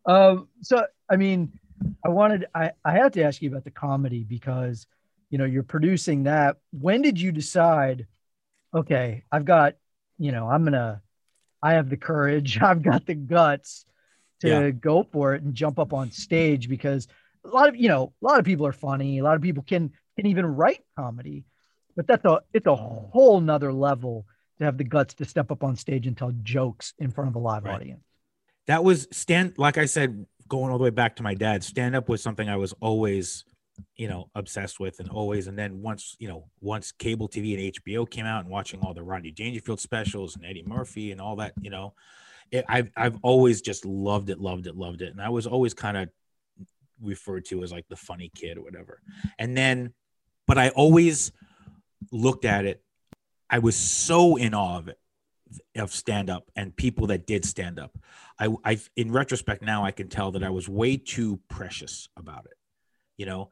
[0.04, 1.52] Um, so I mean,
[2.04, 4.86] I wanted I, I had to ask you about the comedy because
[5.30, 6.56] you know you're producing that.
[6.70, 8.06] When did you decide,
[8.72, 9.74] okay, I've got,
[10.18, 11.02] you know, I'm gonna
[11.62, 13.86] I have the courage, I've got the guts
[14.40, 14.70] to Yeah.
[14.70, 17.07] go for it and jump up on stage because
[17.44, 19.62] a lot of you know, a lot of people are funny, a lot of people
[19.62, 21.44] can can even write comedy,
[21.96, 24.27] but that's a it's a whole nother level
[24.59, 27.37] to have the guts to step up on stage and tell jokes in front of
[27.37, 27.75] a live Right.
[27.75, 28.03] audience.
[28.66, 31.94] That was stand like I said, going all the way back to my dad, stand
[31.94, 33.44] up was something I was always,
[33.96, 35.46] you know, obsessed with and always.
[35.46, 38.94] And then once, you know, once cable TV and HBO came out and watching all
[38.94, 41.94] the Rodney Dangerfield specials and Eddie Murphy and all that, you know,
[42.50, 45.12] it, I've I've always just loved it, loved it, loved it.
[45.12, 46.09] And I was always kind of
[47.00, 49.00] referred to as like the funny kid or whatever.
[49.38, 49.92] And then,
[50.46, 51.32] but I always
[52.12, 52.82] looked at it.
[53.48, 54.98] I was so in awe of it,
[55.76, 57.96] of stand up and people that did stand up.
[58.38, 62.46] I, I, in retrospect now, I can tell that I was way too precious about
[62.46, 62.56] it.
[63.16, 63.50] You know,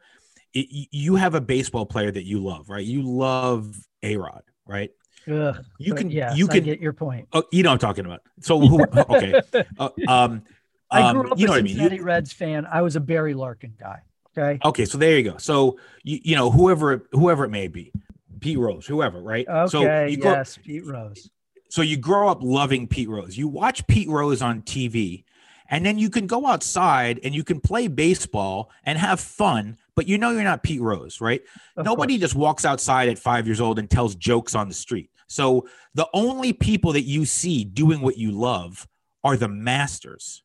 [0.52, 2.84] it, you have a baseball player that you love, right?
[2.84, 4.90] You love A Rod, right?
[5.30, 7.28] Ugh, You can- yeah, you can- get your point.
[7.32, 8.22] Oh, you know what I'm talking about.
[8.40, 8.84] So who?
[8.84, 9.40] okay.
[9.78, 10.42] Uh, um,
[10.90, 11.78] I um, grew up you know a what I mean.
[11.92, 12.66] You- Reds fan.
[12.70, 14.00] I was a Barry Larkin guy.
[14.36, 14.58] Okay.
[14.64, 15.36] Okay, so there you go.
[15.38, 17.92] So you, you know whoever whoever it may be,
[18.40, 19.46] Pete Rose, whoever, right?
[19.68, 20.10] So Okay.
[20.10, 21.30] you grow, yes, Pete Rose.
[21.70, 23.38] so you grow up loving Pete Rose.
[23.38, 25.22] You watch Pete Rose on TV,
[25.70, 30.08] and then you can go outside and you can play baseball and have fun, but
[30.08, 31.42] you know you're not Pete Rose, right?
[31.76, 32.20] Of Nobody course.
[32.20, 35.10] just walks outside at five years old and tells jokes on the street.
[35.28, 38.86] So the only people that you see doing what you love
[39.22, 40.42] are the masters.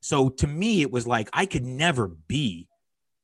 [0.00, 2.68] So to me, it was like I could never be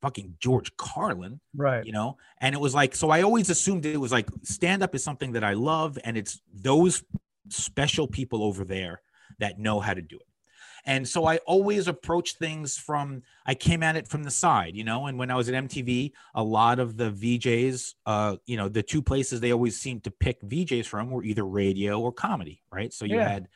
[0.01, 1.87] fucking George Carlin Right.
[1.87, 4.97] you know and it was like so i always assumed it was like stand up
[4.97, 7.05] is something that i love and it's those
[7.51, 9.01] special people over there
[9.39, 10.27] that know how to do it
[10.85, 14.85] and so i always approach things from i came at it from the side you
[14.85, 18.69] know and when i was at mtv a lot of the vjs uh you know
[18.69, 22.63] the two places they always seemed to pick vjs from were either radio or comedy
[22.73, 23.29] right so you Yeah.
[23.29, 23.49] had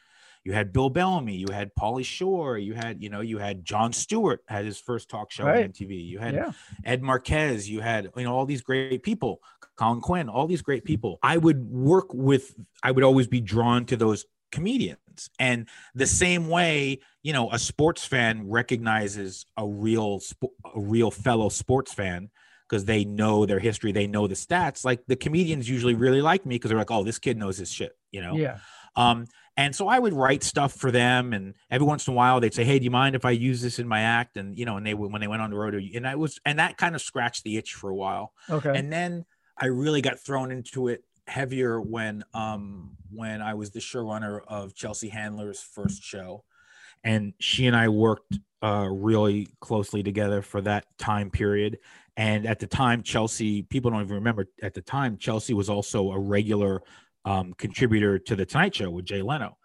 [0.44, 3.92] you had Bill Bellamy, you had Pauly Shore, you had, you know, you had Jon
[3.92, 5.64] Stewart had his first talk show Right.
[5.64, 6.06] on MTV.
[6.06, 6.52] You had Yeah.
[6.84, 9.42] Ed Marquez, you had, you know, all these great people,
[9.74, 11.18] Colin Quinn, all these great people.
[11.20, 15.00] I would work with, I would always be drawn to those comedians.
[15.38, 20.20] And the same way, you know, a sports fan recognizes a real,
[20.74, 22.30] a real fellow sports fan
[22.68, 24.84] because they know their history, they know the stats.
[24.84, 27.70] Like the comedians usually really like me because they're like, oh, this kid knows his
[27.70, 28.34] shit, you know?
[28.34, 28.58] Yeah.
[28.96, 29.26] Um,
[29.56, 32.52] and so I would write stuff for them, and every once in a while they'd
[32.52, 34.76] say, "Hey, do you mind if I use this in my act?" And you know,
[34.76, 36.94] and they would when they went on the road, and I was, and that kind
[36.94, 38.32] of scratched the itch for a while.
[38.50, 38.76] Okay.
[38.76, 39.24] And then
[39.58, 44.74] I really got thrown into it heavier when, um, when I was the showrunner of
[44.74, 46.44] Chelsea Handler's first show,
[47.04, 51.78] and she and I worked uh, really closely together for that time period.
[52.16, 54.46] And at the time, Chelsea, people don't even remember.
[54.62, 56.82] At the time, Chelsea was also a regular
[57.24, 59.58] um, contributor to the Tonight Show with Jay Leno.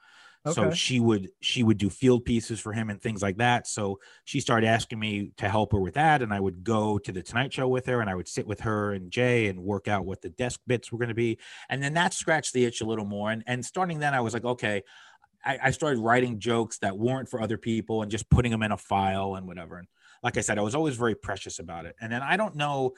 [0.48, 3.68] So she would she would do field pieces for him and things like that.
[3.68, 7.12] So she started asking me to help her with that, and I would go to
[7.12, 9.88] the Tonight Show with her, and I would sit with her and Jay and work
[9.88, 11.38] out what the desk bits were going to be,
[11.70, 13.30] and then that scratched the itch a little more.
[13.30, 14.82] And and starting then, I was like, okay,
[15.46, 18.72] I, I started writing jokes that weren't for other people and just putting them in
[18.72, 19.78] a file and whatever.
[19.78, 19.88] And
[20.24, 21.96] like I said, I was always very precious about it.
[22.02, 22.94] And then I don't know,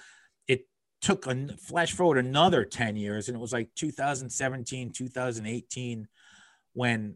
[0.48, 0.68] it
[1.02, 6.08] took a flash forward another 10 years and it was like 2017 2018
[6.74, 7.16] when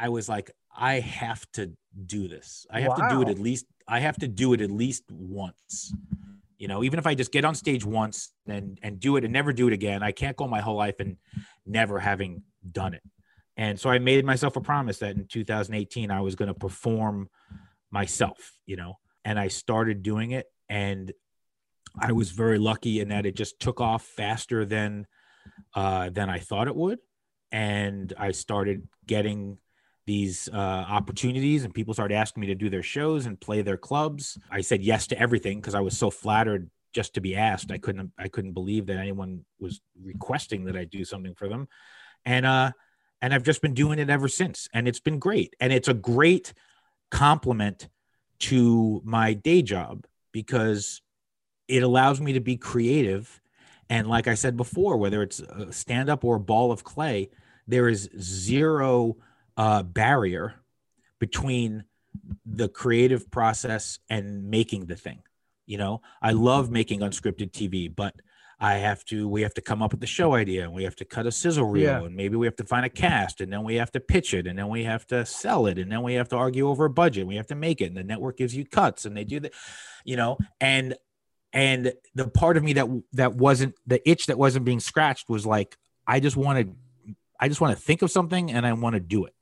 [0.00, 1.72] i was like i have to
[2.06, 2.66] do this.
[2.70, 5.92] I have to do it at least i have to do it at least once.
[6.58, 9.32] You know even if i just get on stage once and and do it and
[9.32, 11.16] never do it again i can't go my whole life and
[11.66, 13.02] never having done it.
[13.56, 17.28] And so i made myself a promise that in 2018 i was going to perform
[17.90, 18.98] myself you know?
[19.24, 21.12] And i started doing it and
[21.98, 25.06] I was very lucky in that it just took off faster than
[25.74, 26.98] uh, than I thought it would,
[27.50, 29.58] and I started getting
[30.06, 33.76] these uh, opportunities, and people started asking me to do their shows and play their
[33.76, 34.38] clubs.
[34.50, 37.70] I said yes to everything because I was so flattered just to be asked.
[37.70, 41.68] I couldn't I couldn't believe that anyone was requesting that I do something for them,
[42.24, 42.72] and uh,
[43.20, 45.94] and I've just been doing it ever since, and it's been great, and it's a
[45.94, 46.52] great
[47.10, 47.88] compliment
[48.40, 51.00] to my day job because
[51.68, 53.40] it allows me to be creative
[53.88, 57.28] and like i said before whether it's a stand up or a ball of clay
[57.68, 59.16] there is zero
[59.56, 60.54] uh, barrier
[61.18, 61.84] between
[62.44, 65.22] the creative process and making the thing
[65.64, 66.02] you know?
[66.20, 68.14] I love making unscripted tv but
[68.60, 70.94] i have to we have to come up with the show idea and we have
[70.96, 72.04] to cut a sizzle reel Yeah.
[72.04, 74.46] and maybe we have to find a cast and then we have to pitch it
[74.46, 76.90] and then we have to sell it and then we have to argue over a
[76.90, 79.40] budget we have to make it and the network gives you cuts and they do
[79.40, 79.52] that
[80.04, 80.36] you know?
[80.60, 80.96] And
[81.52, 85.44] and the part of me that that wasn't the itch that wasn't being scratched was
[85.46, 88.94] like i just want to i just want to think of something and i want
[88.94, 89.34] to do it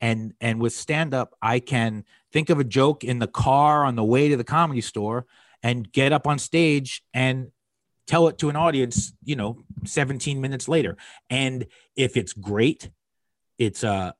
[0.00, 3.94] and and with stand up i can think of a joke in the car on
[3.96, 5.26] the way to the comedy store
[5.62, 7.50] and get up on stage and
[8.06, 10.96] tell it to an audience you know 17 minutes later.
[11.30, 12.90] And if it's great
[13.58, 14.12] it's uh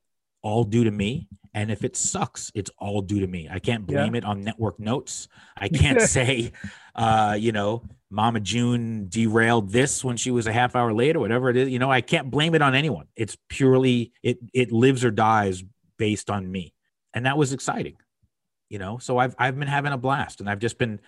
[0.43, 1.27] all due to me.
[1.53, 3.49] And if it sucks it's all due to me.
[3.51, 3.97] I can't Yeah.
[4.03, 5.29] blame it on network notes.
[5.57, 6.53] I can't say
[6.95, 7.83] uh you know
[8.15, 11.69] mama june derailed this when she was a half hour late or whatever it is.
[11.69, 13.07] You know i can't blame it on anyone.
[13.17, 15.63] It's purely it it lives or dies
[15.99, 16.73] based on me.
[17.13, 17.97] And that was exciting
[18.69, 18.99] you know?
[18.99, 21.01] So i've i've been having a blast and i've just been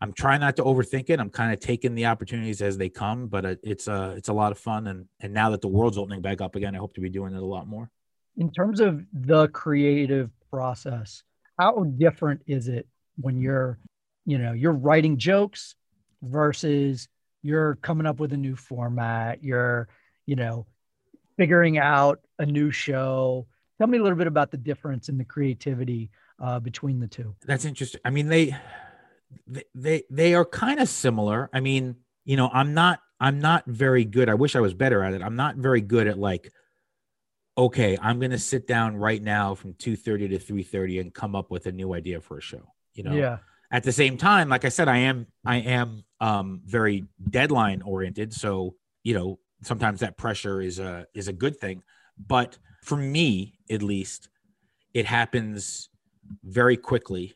[0.00, 1.20] i'm trying not to overthink it.
[1.20, 4.32] I'm kind of taking the opportunities as they come but uh, it's uh it's a
[4.32, 4.86] lot of fun.
[4.86, 7.34] And and now that the world's opening back up again i hope to be doing
[7.34, 7.90] it a lot more.
[8.36, 11.22] In terms of the creative process
[11.58, 12.86] how different is it
[13.16, 13.78] when you're
[14.24, 15.74] you know you're writing jokes
[16.22, 17.08] versus
[17.42, 19.88] you're coming up with a new format, you're,
[20.26, 20.66] you know,
[21.36, 23.46] figuring out a new show.
[23.78, 27.34] Tell me a little bit about the difference in the creativity uh, between the two.
[27.46, 28.00] That's interesting.
[28.04, 28.56] I mean, they
[29.74, 31.48] they they, are kind of similar.
[31.52, 34.28] I mean, you know, I'm not I'm not very good.
[34.28, 35.22] I wish I was better at it.
[35.22, 36.52] I'm not very good at like
[37.56, 41.50] okay, I'm going to sit down right now from 2:30 to 3:30 and come up
[41.50, 43.12] with a new idea for a show, you know.
[43.12, 43.38] Yeah.
[43.72, 48.32] At the same time, like I said I am I am um very deadline oriented,
[48.32, 51.82] so, you know, sometimes that pressure is a is a good thing,
[52.18, 54.28] but for me at least
[54.94, 55.88] it happens
[56.42, 57.34] very quickly.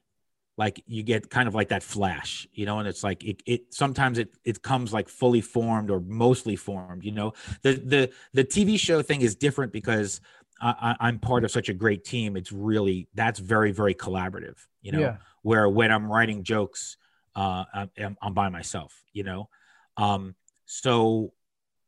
[0.56, 3.74] Like you get kind of like that flash you know and it's like it, it
[3.74, 7.32] sometimes it it comes like fully formed or mostly formed you know.
[7.62, 10.20] The the the tv show thing is different because
[10.60, 12.36] I, i'm part of such a great team.
[12.36, 15.00] It's really that's very very collaborative you know.
[15.00, 15.16] Yeah.
[15.44, 16.96] Where when i'm writing jokes
[17.36, 19.48] uh I'm, I'm by myself you know
[19.96, 20.34] um
[20.66, 21.32] so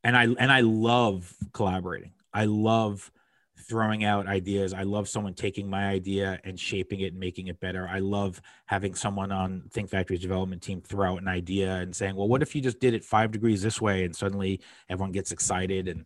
[0.04, 3.11] and i and i love collaborating i love
[3.59, 4.74] throwing out ideas.
[4.74, 7.88] I love someone taking my idea and shaping it and making it better.
[7.88, 12.16] I love having someone on Think Factory's development team throw out an idea and saying,
[12.16, 15.32] "Well, what if you just did it 5 degrees this way?" and suddenly everyone gets
[15.32, 16.04] excited and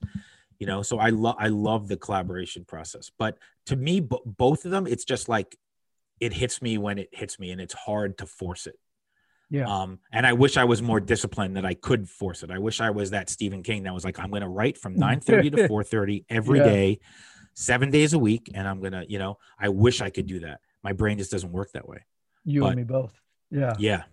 [0.59, 3.11] you know, so I love I love the collaboration process.
[3.18, 5.57] But to me b- both of them it's just like
[6.21, 8.77] it hits me when it hits me and it's hard to force it.
[9.49, 9.64] Yeah.
[9.66, 12.51] Um, and I wish I was more disciplined that I could force it.
[12.51, 14.95] I wish I was that Stephen King that was like, I'm going to write from
[15.09, 16.64] 9:30 to 4:30 every Yeah.
[16.64, 16.99] day,
[17.55, 20.61] seven days a week, and I'm gonna, you know, I wish I could do that.
[20.85, 22.05] My brain just doesn't work that way.
[22.45, 23.12] You but- and me both.
[23.51, 23.75] Yeah.
[23.79, 24.05] Yeah,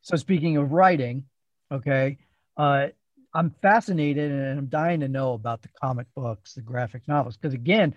[0.00, 1.24] So speaking of writing,
[1.70, 2.16] okay,
[2.56, 2.86] uh,
[3.34, 7.52] I'm fascinated and I'm dying to know about the comic books, the graphic novels, because
[7.52, 7.94] again,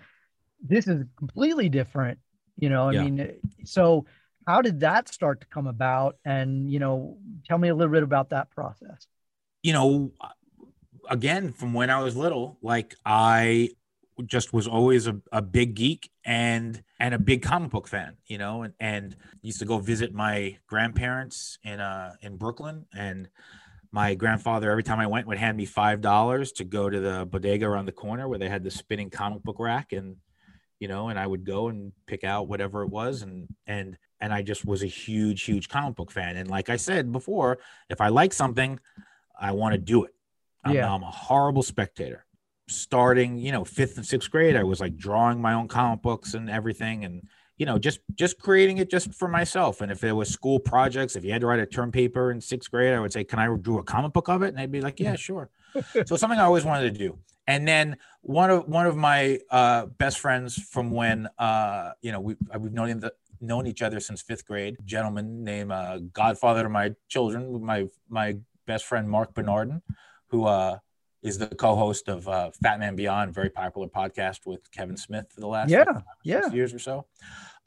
[0.60, 2.18] this is completely different.
[2.58, 3.02] You know, I Yeah.
[3.04, 4.06] mean, so
[4.46, 6.16] how did that start to come about?
[6.24, 9.06] And you know, tell me a little bit about that process.
[9.62, 10.12] you know,
[11.08, 13.70] again, from when I was little, like I
[14.26, 18.38] just was always a, a big geek and and a big comic book fan, you
[18.38, 23.28] know, and, and used to go visit my grandparents in uh in Brooklyn and
[23.90, 27.26] my grandfather every time I went would hand me five dollars to go to the
[27.26, 30.16] bodega around the corner where they had the spinning comic book rack and
[30.82, 34.34] you know and I would go and pick out whatever it was and and and
[34.34, 37.58] I just was a huge huge comic book fan and like I said before
[37.88, 38.80] if I like something
[39.40, 40.14] I want to do it.
[40.64, 40.92] I'm, Yeah.
[40.92, 42.26] I'm a horrible spectator.
[42.68, 46.34] Starting you know fifth and sixth grade I was like drawing my own comic books
[46.34, 47.28] and everything and
[47.58, 51.14] you know just just creating it just for myself and if there was school projects
[51.14, 53.38] if you had to write a term paper in sixth grade i would say can
[53.38, 54.48] i do a comic book of it?
[54.48, 55.48] And they'd be like yeah sure.
[56.06, 57.18] So something i always wanted to do
[57.52, 62.20] and then one of one of my uh, best friends from when uh, you know
[62.20, 63.02] we, we've known him
[63.40, 68.36] known each other since fifth grade gentleman named uh, godfather to my children my my
[68.66, 69.82] best friend marc bernardin
[70.28, 70.78] who uh,
[71.22, 75.46] is the co-host of uh, Fatman Beyond, very popular podcast with Kevin Smith for the
[75.46, 76.52] last Yeah, like, five or six yeah.
[76.52, 77.06] years or so.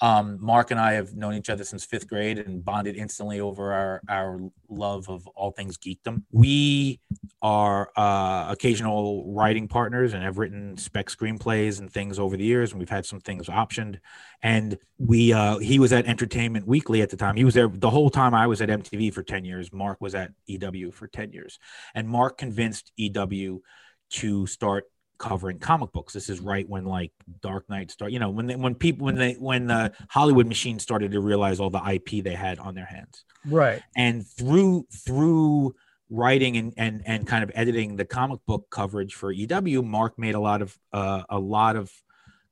[0.01, 3.71] Um, Marc and I have known each other since fifth grade and bonded instantly over
[3.71, 6.23] our our love of all things geekdom.
[6.31, 6.99] We
[7.41, 12.71] are uh, occasional writing partners and have written spec screenplays and things over the years,
[12.71, 13.99] and we've had some things optioned.
[14.43, 17.37] And we uh, he was at Entertainment Weekly at the time.
[17.37, 19.71] He was there the whole time I was at MTV for ten years.
[19.71, 21.57] Marc was at EW for ten years,
[21.93, 23.61] and Marc convinced EW
[24.09, 24.85] to start
[25.17, 26.13] covering comic books.
[26.13, 27.11] This is right when like
[27.41, 30.79] Dark Knight started, you know, when they, when people when they when the Hollywood machine
[30.79, 33.23] started to realize all the IP they had on their hands.
[33.45, 33.81] Right.
[33.95, 35.75] And through through
[36.09, 40.35] writing and and and kind of editing the comic book coverage for EW, Marc made
[40.35, 41.91] a lot of uh, a lot of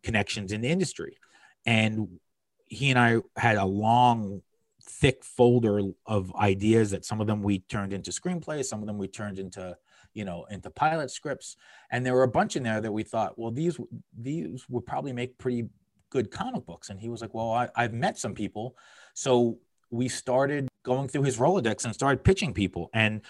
[0.04, 1.18] connections in the industry.
[1.66, 2.20] And
[2.66, 4.42] he and I had a long
[4.86, 8.98] thick folder of ideas that some of them we turned into screenplays, some of them
[8.98, 9.78] we turned into
[10.14, 11.58] you know into pilot scripts.
[11.92, 13.80] And there were a bunch in there that we thought well these
[14.18, 15.70] these would probably make pretty
[16.10, 16.90] good comic books.
[16.90, 18.76] And he was like well I, i've met some people.
[19.14, 19.58] So
[19.90, 22.90] we started going through his rolodex and started pitching people.
[22.94, 23.22] And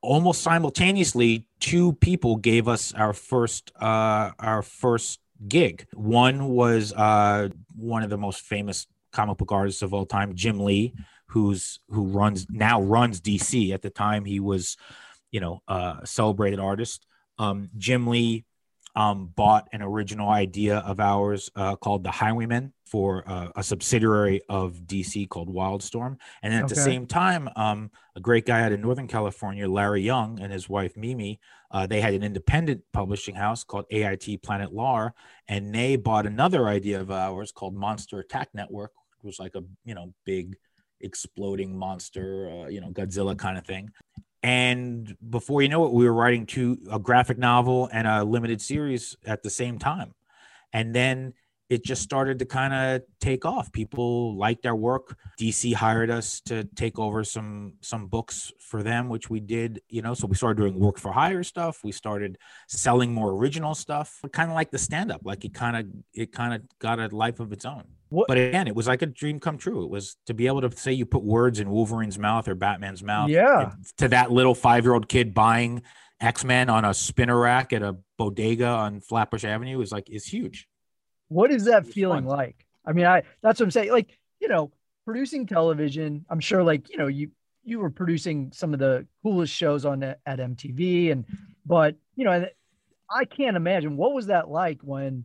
[0.00, 5.86] almost simultaneously two people gave us our first uh our first gig.
[5.92, 10.58] One was uh one of the most famous comic book artists of all time jim
[10.58, 10.94] lee
[11.26, 14.76] who's who runs now runs dc at the time he was
[15.32, 17.06] you know, uh, celebrated artist.
[17.38, 18.44] Um, Jim Lee
[18.94, 24.42] um, bought an original idea of ours uh, called The Highwaymen for uh, a subsidiary
[24.50, 26.18] of DC called Wildstorm.
[26.42, 30.38] And at the same time, um, a great guy out in Northern California, Larry Young,
[30.40, 35.14] and his wife Mimi, uh, they had an independent publishing house called AIT Planet Lar,
[35.48, 39.64] and they bought another idea of ours called Monster Attack Network, which was like a
[39.86, 40.56] you know big
[41.00, 43.90] exploding monster, uh, you know, Godzilla kind of thing.
[44.42, 48.60] And before you know it, we were writing two a graphic novel and a limited
[48.60, 50.14] series at the same time.
[50.72, 51.34] And then
[51.72, 53.72] it just started to kind of take off.
[53.72, 55.16] People liked our work.
[55.40, 59.80] DC hired us to take over some some books for them, which we did.
[59.88, 61.82] You know, so we started doing work for hire stuff.
[61.82, 62.36] We started
[62.68, 65.22] selling more original stuff, kind of like the stand up.
[65.24, 67.84] Like it kind of it kind of got a life of its own.
[68.12, 68.28] What?
[68.28, 69.84] But again, it was like a dream come true.
[69.84, 73.02] It was to be able to say you put words in Wolverine's mouth or Batman's
[73.02, 73.30] mouth.
[73.30, 73.72] Yeah.
[73.98, 75.82] To that little five year old kid buying
[76.20, 80.26] X Men on a spinner rack at a bodega on Flatbush Avenue is like is
[80.26, 80.68] huge.
[81.28, 82.36] What is that feeling fun.
[82.36, 82.66] like?
[82.84, 83.90] I mean, I that's what I'm saying.
[83.90, 84.70] Like, you know,
[85.04, 87.30] producing television, I'm sure like, you know, you
[87.64, 91.24] you were producing some of the coolest shows on at MTV and
[91.64, 92.46] but, you know,
[93.08, 95.24] I can't imagine what was that like when,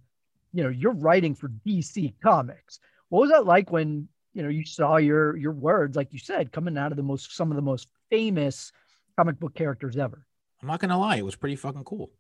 [0.54, 2.80] you know, you're writing for DC Comics.
[3.10, 6.52] What was that like when, you know, you saw your your words like you said
[6.52, 8.72] coming out of the most some of the most famous
[9.18, 10.26] comic book characters ever?
[10.62, 12.12] I'm not to lie, it was pretty fucking cool.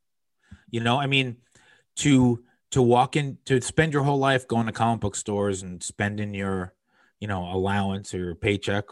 [0.69, 1.37] You know, I mean,
[1.97, 5.81] to to walk in to spend your whole life going to comic book stores and
[5.81, 6.73] spending your
[7.19, 8.85] you know allowance or your paycheck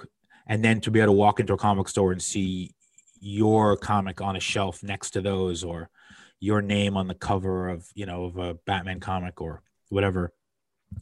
[0.48, 2.72] and then to be able to walk into a comic store and see
[3.20, 5.90] your comic on a shelf next to those or
[6.46, 10.32] your name on the cover of you know of a batman comic or whatever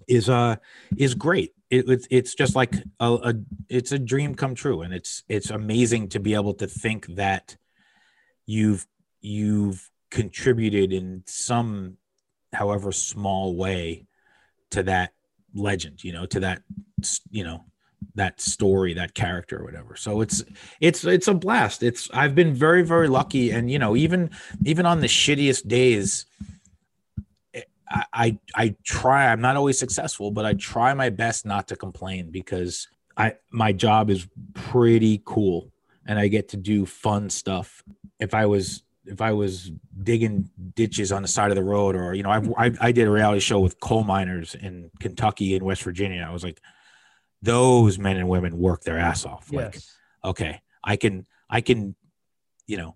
[0.07, 0.55] is uh
[0.97, 1.53] is great.
[1.69, 3.33] It, it's it's just like a, a
[3.69, 4.81] it's a dream come true.
[4.81, 7.57] And it's it's amazing to be able to think that
[8.45, 8.85] you've
[9.21, 11.97] you've contributed in some
[12.53, 14.05] however small way
[14.69, 15.11] to that
[15.55, 16.61] legend you know to that
[17.29, 17.63] you know
[18.15, 19.95] that story that character or whatever.
[19.95, 20.43] So it's
[20.79, 21.83] it's it's a blast.
[21.83, 23.51] It's i've been very very lucky.
[23.51, 24.29] And you know even
[24.65, 26.25] even on the shittiest days
[27.53, 31.67] eh, I, I i try i'm not always successful but i try my best not
[31.67, 32.87] to complain because
[33.17, 35.71] i my job is pretty cool
[36.05, 37.83] and i get to do fun stuff.
[38.19, 42.13] If i was if I was digging ditches on the side of the road, or
[42.13, 45.65] you know, I've, I, I did a reality show with coal miners in Kentucky and
[45.65, 46.25] West Virginia.
[46.27, 46.61] I was like,
[47.43, 49.51] those men and women work their ass off.
[49.51, 49.95] Like, yes.
[50.25, 51.95] okay, I can, I can,
[52.65, 52.95] you know,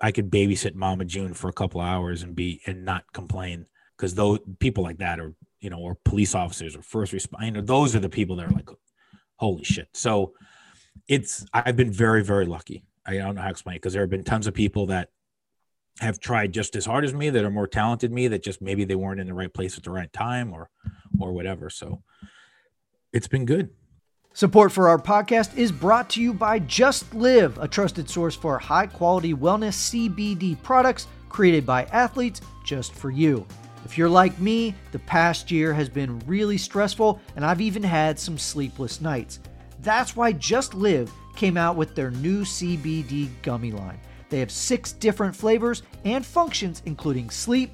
[0.00, 4.14] I could babysit Mama June for a couple hours and be and not complain because
[4.16, 7.60] those people like that are, you know, or police officers or first responders, you know,
[7.60, 8.68] those are the people that are like,
[9.36, 9.88] holy shit.
[9.94, 10.32] So
[11.06, 14.02] it's I've been very very lucky I don't know how to explain it because there
[14.02, 15.08] have been tons of people that
[16.00, 18.84] have tried just as hard as me that are more talented me that just maybe
[18.84, 20.70] they weren't in the right place at the right time or
[21.20, 21.68] or whatever.
[21.68, 22.02] So
[23.12, 23.70] it's been good.
[24.34, 28.58] Support for our podcast is brought to you by Just Live, a trusted source for
[28.58, 29.74] high quality wellness
[30.08, 33.46] CBD products created by athletes just for you.
[33.84, 38.18] If you're like me, the past year has been really stressful and I've even had
[38.18, 39.40] some sleepless nights.
[39.80, 44.00] That's why Just Live came out with their new CBD gummy line.
[44.30, 47.70] They have six different flavors and functions, including sleep,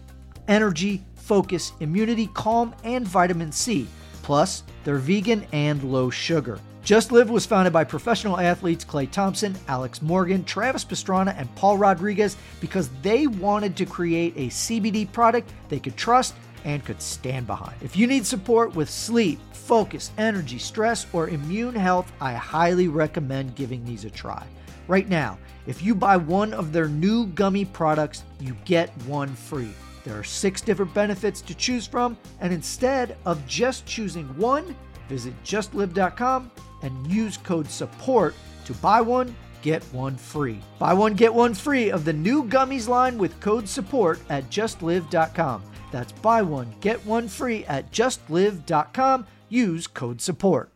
[0.48, 3.86] energy, focus, immunity, calm, and vitamin C.
[4.28, 6.60] Plus, they're vegan and low sugar.
[6.84, 11.78] Just Live was founded by professional athletes Klay Thompson, Alex Morgan, Travis Pastrana, and Paul
[11.78, 16.34] Rodriguez because they wanted to create a CBD product they could trust
[16.66, 17.74] and could stand behind.
[17.80, 23.54] If you need support with sleep, focus, energy, stress, or immune health, I highly recommend
[23.54, 24.46] giving these a try.
[24.88, 29.72] Right now, if you buy one of their new gummy products, you get one free.
[30.04, 34.76] There are six different benefits to choose from, and instead of just choosing one,
[35.08, 36.50] visit justlive.com
[36.82, 38.34] and use code SUPPORT
[38.66, 40.60] to buy one, get one free.
[40.78, 45.62] Buy one, get one free of the new gummies line with code SUPPORT at justlive.com.
[45.90, 49.26] That's buy one, get one free at justlive.com.
[49.48, 50.70] Use code support.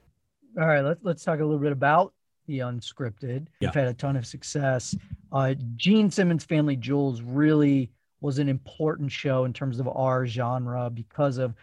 [0.59, 2.15] All right, let's let's talk a little bit about
[2.47, 3.47] the unscripted.
[3.61, 3.69] Yeah.
[3.69, 4.97] We've had a ton of success.
[5.31, 7.91] Uh, Gene Simmons' Family Jewels really
[8.23, 11.55] was an important show in terms of our genre because of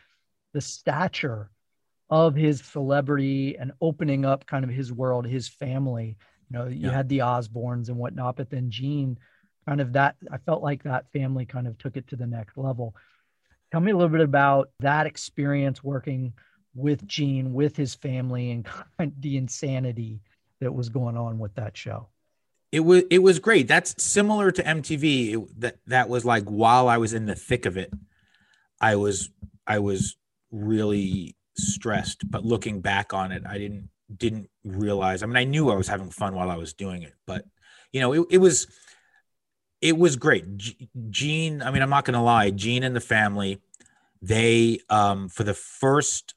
[0.54, 1.50] the stature
[2.10, 6.18] of his celebrity and opening up kind of his world, his family.
[6.50, 6.92] You know, you yeah.
[6.92, 9.18] had the Osbournes and whatnot, but then Gene
[9.68, 12.58] kind of that I felt like that family kind of took it to the next
[12.58, 12.96] level.
[13.72, 16.34] Tell me a little bit about that experience working
[16.74, 18.68] with Gene, with his family, and
[19.20, 20.22] the insanity
[20.60, 22.08] that was going on with that show.
[22.72, 23.68] It was it was great.
[23.68, 25.34] That's similar to MTV.
[25.34, 27.92] It, that that was like while I was in the thick of it,
[28.80, 29.30] I was
[29.66, 30.18] I was
[30.52, 32.30] really stressed.
[32.30, 35.24] But looking back on it, I didn't didn't realize.
[35.24, 37.46] I mean, I knew I was having fun while I was doing it, but
[37.92, 38.68] you know, it, it was
[39.82, 40.58] it was great.
[40.58, 43.62] G- Gene, I mean, I'm not to lie, Gene and the family,
[44.22, 46.34] they, um, for the first,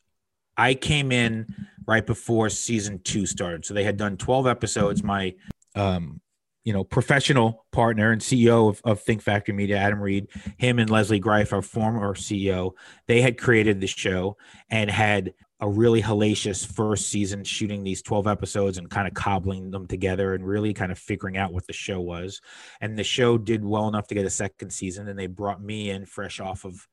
[0.57, 1.47] I came in
[1.87, 3.65] right before season two started.
[3.65, 5.03] So they had done 12 episodes.
[5.03, 5.35] My,
[5.75, 6.21] um,
[6.65, 10.89] you know, professional partner and CEO of, of Think Factory Media, Adam Reed, him and
[10.89, 12.73] Leslie Greif, our former CEO,
[13.09, 14.37] they had created the show
[14.71, 19.71] and had a really hellacious first season shooting these 12 episodes and kind of cobbling
[19.71, 22.41] them together and really kind of figuring out what the show was.
[22.81, 25.09] And the show did well enough to get a second season.
[25.09, 26.87] And they brought me in fresh off of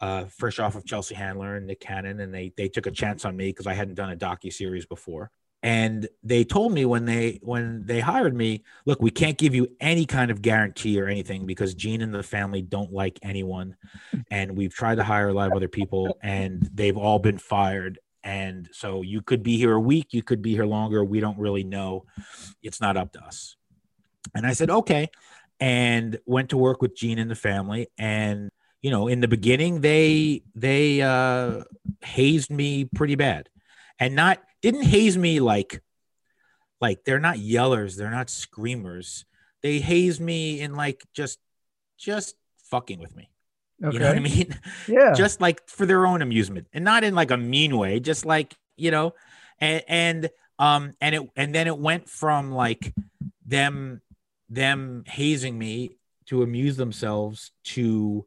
[0.00, 3.24] uh, fresh off of Chelsea Handler and Nick Cannon, and they they took a chance
[3.24, 5.30] on me because I hadn't done a docu series before.
[5.62, 9.68] And they told me when they when they hired me, look, we can't give you
[9.80, 13.76] any kind of guarantee or anything because Gene and the family don't like anyone,
[14.30, 18.00] and we've tried to hire a lot of other people, and they've all been fired.
[18.24, 21.04] And so you could be here a week, you could be here longer.
[21.04, 22.06] We don't really know.
[22.62, 23.56] It's not up to us.
[24.34, 25.10] And I said, okay.
[25.58, 27.88] And went to work with Gene and the family.
[27.98, 28.50] And
[28.80, 31.62] you know, in the beginning, they they uh,
[32.00, 33.48] hazed me pretty bad,
[34.00, 35.82] and not didn't haze me like
[36.80, 39.24] like they're not yellers, they're not screamers.
[39.62, 41.38] They haze me in like just
[41.98, 42.34] just
[42.64, 43.30] fucking with me.
[43.82, 43.94] Okay.
[43.94, 44.58] You know what I mean?
[44.88, 45.12] Yeah.
[45.16, 48.00] just like for their own amusement, and not in like a mean way.
[48.00, 49.14] Just like you know,
[49.60, 52.94] and and um and it and then it went from like
[53.46, 54.00] them
[54.48, 55.96] them hazing me
[56.26, 58.26] to amuse themselves to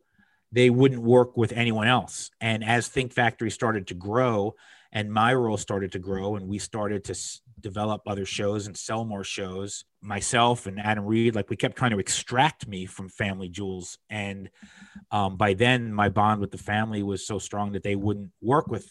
[0.51, 2.31] they wouldn't work with anyone else.
[2.39, 4.55] And as Think Factory started to grow
[4.95, 8.77] and my role started to grow and we started to s- develop other shows and
[8.77, 13.09] sell more shows, myself and Adam Reed, like we kept trying to extract me from
[13.09, 13.97] Family Jewels.
[14.09, 14.49] And
[15.11, 18.67] um, by then, my bond with the family was so strong that they wouldn't work
[18.67, 18.89] with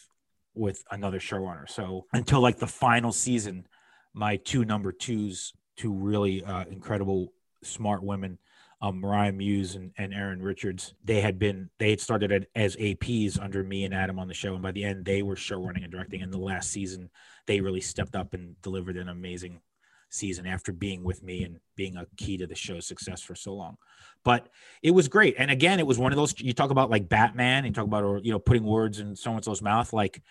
[0.53, 1.67] with another showrunner.
[1.67, 3.67] So until like the final season,
[4.13, 7.33] my two number twos, two really uh, incredible,
[7.63, 8.37] smart women,
[8.81, 13.41] um, Mariah Muse and, and Erin Richards, they had been they had started as APs
[13.41, 15.83] under me and Adam on the show, and by the end they were show running
[15.83, 16.21] and directing.
[16.21, 17.09] And the last season,
[17.47, 19.61] they really stepped up and delivered an amazing
[20.09, 23.53] season after being with me and being a key to the show's success for so
[23.53, 23.77] long.
[24.23, 24.49] But
[24.83, 27.65] it was great, and again, it was one of those you talk about like Batman,
[27.65, 30.21] and talk about or you know putting words in so and so's mouth, like.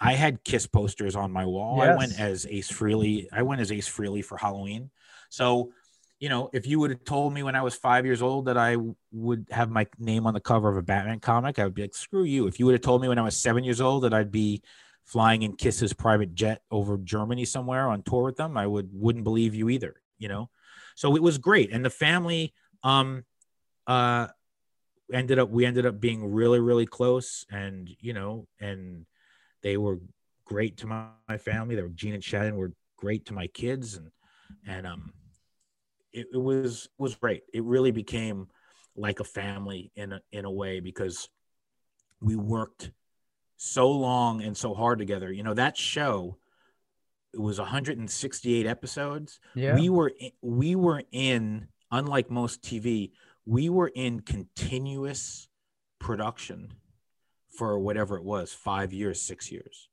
[0.00, 1.76] I had Kiss posters on my wall.
[1.78, 1.88] Yes.
[1.88, 3.28] I went as Ace Frehley.
[3.30, 4.90] I went as Ace Frehley for Halloween.
[5.28, 5.70] So
[6.20, 8.56] you know, if you would have told me when I was five years old that
[8.56, 8.76] I
[9.12, 11.94] would have my name on the cover of a Batman comic, I would be like,
[11.94, 12.46] screw you.
[12.46, 14.62] If you would have told me when I was seven years old that I'd be
[15.04, 19.24] flying in Kiss's private jet over Germany somewhere on tour with them, I would wouldn't
[19.24, 20.50] believe you either, you know?
[20.94, 21.72] So it was great.
[21.72, 23.24] And the family um
[23.86, 24.28] uh
[25.12, 29.04] ended up we ended up being really, really close and you know, and
[29.62, 29.98] they were
[30.46, 31.74] great to my, my family.
[31.74, 34.10] They were Gene and Shannon were great to my kids and
[34.66, 35.12] and um
[36.14, 37.42] it, it was was great.
[37.52, 38.48] It really became
[38.96, 41.28] like a family in a, in a way because
[42.20, 42.90] we worked
[43.56, 45.32] so long and so hard together.
[45.32, 46.38] You know that show
[47.32, 49.40] it was 168 episodes.
[49.54, 49.74] Yeah.
[49.74, 53.10] We were in, we were in unlike most TV,
[53.44, 55.48] we were in continuous
[55.98, 56.74] production
[57.56, 59.88] for whatever it was, 5 years, 6 years.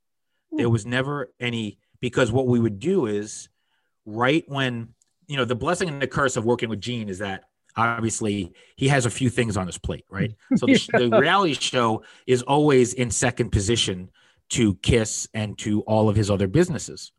[0.54, 0.58] Ooh.
[0.58, 0.72] There hmm.
[0.72, 3.50] was never any because what we would do is
[4.06, 4.90] right when
[5.28, 7.46] you know the blessing and the curse of working with Gene is that
[7.76, 10.34] obviously he has a few things on his plate, right?
[10.58, 11.00] So the, yeah.
[11.00, 14.10] the, reality show is always in second position
[14.50, 17.12] to Kiss and to all of his other businesses.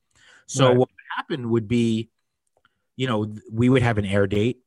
[0.46, 0.76] So right.
[0.76, 2.10] what happened would be,
[2.96, 4.58] you know, we would have an air date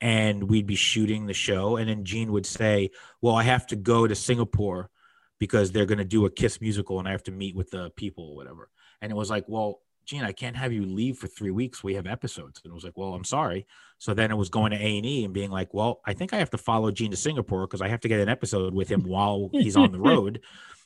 [0.00, 2.90] and we'd be shooting the show, and then Gene would say,
[3.20, 4.90] "Well, I have to go to Singapore."
[5.38, 7.88] Because they're going to do a Kiss musical and I have to meet with the
[7.96, 8.68] people or whatever.
[9.00, 11.84] And it was like, well, Gene, I can't have you leave for three weeks.
[11.84, 12.60] We have episodes.
[12.64, 13.66] And it was like, well, I'm sorry.
[13.98, 16.32] So then it was going to A and E and being like, well, I think
[16.32, 18.88] I have to follow Gene to Singapore because I have to get an episode with
[18.88, 20.40] him while he's on the road.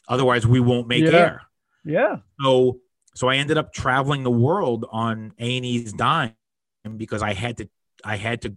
[0.08, 1.16] Otherwise, we won't make yeah.
[1.16, 1.42] air.
[1.84, 2.16] Yeah.
[2.42, 2.80] So,
[3.14, 6.34] so I ended up traveling the world on A and E's dime
[6.96, 7.68] because I had to,
[8.04, 8.54] I had to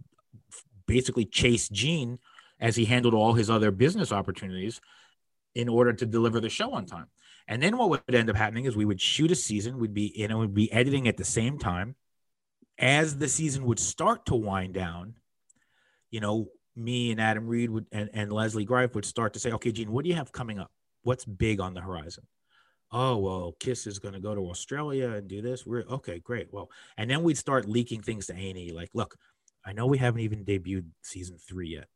[0.86, 2.18] basically chase Gene
[2.60, 4.80] as he handled all his other business opportunities
[5.54, 7.06] in order to deliver the show on time.
[7.48, 10.12] And then what would end up happening is we would shoot a season, we'd be,
[10.14, 11.96] you we'd be editing at the same time.
[12.78, 15.14] As the season would start to wind down,
[16.10, 19.50] you know, me and Adam Reed would and, and Leslie Greif would start to say,
[19.52, 20.70] okay, Gene, what do you have coming up?
[21.02, 22.24] What's big on the horizon?
[22.92, 25.66] Oh, well, Kiss is going to go to Australia and do this.
[25.66, 26.52] We're okay, great.
[26.52, 29.16] Well, and then we'd start leaking things to A&E like, look,
[29.66, 31.88] I know we haven't even debuted season three yet,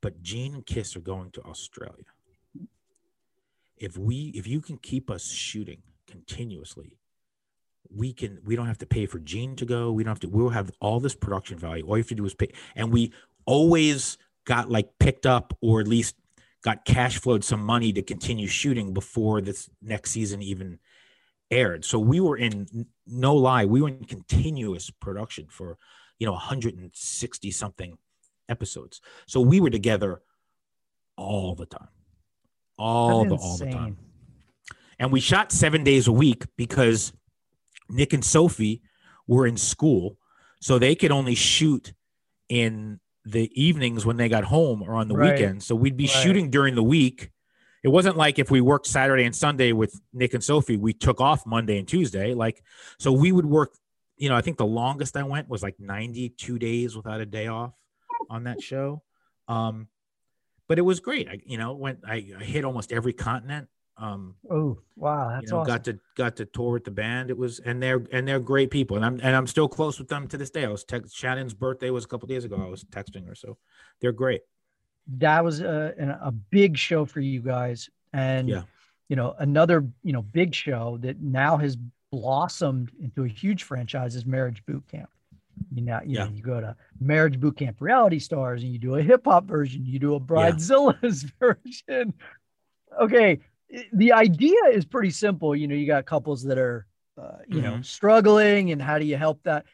[0.00, 2.04] but Gene and Kiss are going to Australia
[3.80, 6.96] if we if you can keep us shooting continuously
[7.92, 10.28] we can we don't have to pay for gene to go we don't have to
[10.28, 13.12] we'll have all this production value all you have to do is pay and we
[13.46, 16.14] always got like picked up or at least
[16.62, 20.78] got cash flowed some money to continue shooting before this next season even
[21.50, 21.84] aired.
[21.84, 25.78] So we were in no lie, we were in continuous production for
[26.18, 27.98] you know 160 something
[28.48, 29.00] episodes.
[29.26, 30.20] So we were together
[31.16, 31.88] all the time.
[32.80, 33.98] All the all the time.
[34.98, 37.12] And we shot 7 days a week because
[37.88, 38.82] Nick and Sophie
[39.26, 40.18] were in school,
[40.60, 41.92] so they could only shoot
[42.48, 45.32] in the evenings when they got home or on the right.
[45.32, 45.66] weekends.
[45.66, 46.22] So we'd be right.
[46.22, 47.30] shooting during the week.
[47.82, 51.20] It wasn't like if we worked Saturday and Sunday with Nick and Sophie, we took
[51.20, 52.34] off Monday and Tuesday.
[52.34, 52.62] Like,
[52.98, 53.74] so we would work,
[54.16, 57.46] you know, I think the longest I went was like 92 days without a day
[57.46, 57.72] off
[58.28, 59.02] on that show.
[59.48, 59.88] Um,
[60.70, 61.28] but it was great.
[61.28, 63.66] I, you know, went, I, I hit almost every continent.
[63.96, 65.66] Um, oh wow, that's you know, awesome.
[65.66, 67.28] Got to got to tour with the band.
[67.28, 70.06] It was and they're and they're great people, and I'm and I'm still close with
[70.06, 70.64] them to this day.
[70.64, 72.62] I was text Shannon's birthday was a couple days ago.
[72.64, 73.58] I was texting her, so
[74.00, 74.42] they're great.
[75.18, 78.62] That was a a big show for you guys, and yeah.
[79.08, 81.76] you know another you know big show that now has
[82.12, 85.10] blossomed into a huge franchise is Marriage Boot Camp.
[85.72, 86.24] You know, you, yeah.
[86.24, 89.46] know, you go to Marriage Boot Camp Reality Stars, and you do a hip hop
[89.46, 91.30] version, you do a Bridezilla's yeah.
[91.40, 92.14] version.
[93.00, 93.40] Okay,
[93.92, 95.54] the idea is pretty simple.
[95.54, 96.86] You know, you got couples that are,
[97.20, 97.64] uh, you mm-hmm.
[97.64, 99.64] know, struggling, and how do you help that?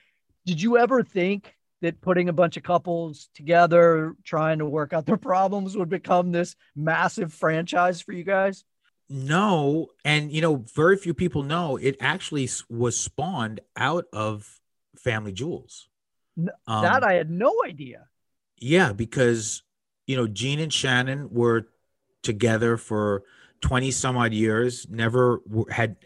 [0.45, 5.07] Did you ever think that putting a bunch of couples together, trying to work out
[5.07, 8.65] their problems, would become this massive franchise for you guys?
[9.09, 14.61] No, and you know, very few people know it actually was spawned out of
[14.99, 15.89] Family Jewels.
[16.39, 18.09] Um, that I had no idea.
[18.59, 19.63] Yeah, because
[20.07, 21.69] you know, Gene and Shannon were
[22.23, 23.25] together for
[23.61, 25.41] 20 some odd years, never
[25.71, 25.97] had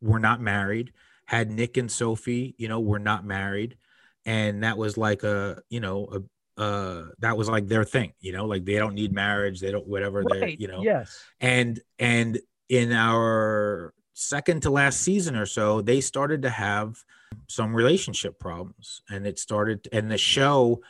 [0.00, 0.92] were not married,
[1.26, 3.76] had Nick and Sophie, you know, were not married.
[4.24, 6.22] And that was like a, you know, a
[6.60, 9.86] uh that was like their thing, you know, like they don't need marriage, they don't
[9.86, 10.40] whatever right.
[10.40, 10.82] they, you know.
[10.82, 11.18] Yes.
[11.40, 12.38] And and
[12.68, 17.04] in our second to last season or so, they started to have
[17.46, 19.02] some relationship problems.
[19.10, 20.80] And it started and the show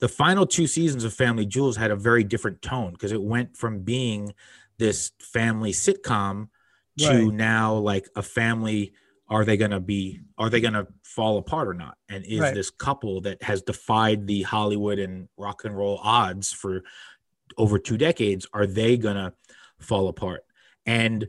[0.00, 3.56] the final two seasons of Family Jewels had a very different tone because it went
[3.56, 4.34] from being
[4.78, 6.48] this family sitcom
[6.98, 7.32] to right.
[7.32, 8.92] now like a family
[9.28, 12.40] are they going to be are they going to fall apart or not and is
[12.40, 12.54] right.
[12.54, 16.82] this couple that has defied the hollywood and rock and roll odds for
[17.56, 19.32] over two decades are they going to
[19.78, 20.44] fall apart
[20.84, 21.28] and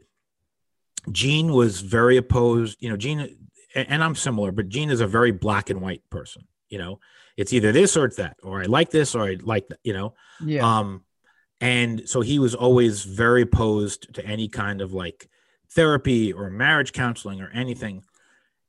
[1.12, 3.36] gene was very opposed you know gene
[3.76, 7.00] and i'm similar but gene is a very black and white person you know
[7.36, 9.94] it's either this or it's that or i like this or i like that you
[9.94, 10.14] know
[10.46, 11.04] yeah um
[11.64, 15.30] and so he was always very opposed to any kind of like
[15.72, 18.04] therapy or marriage counseling or anything.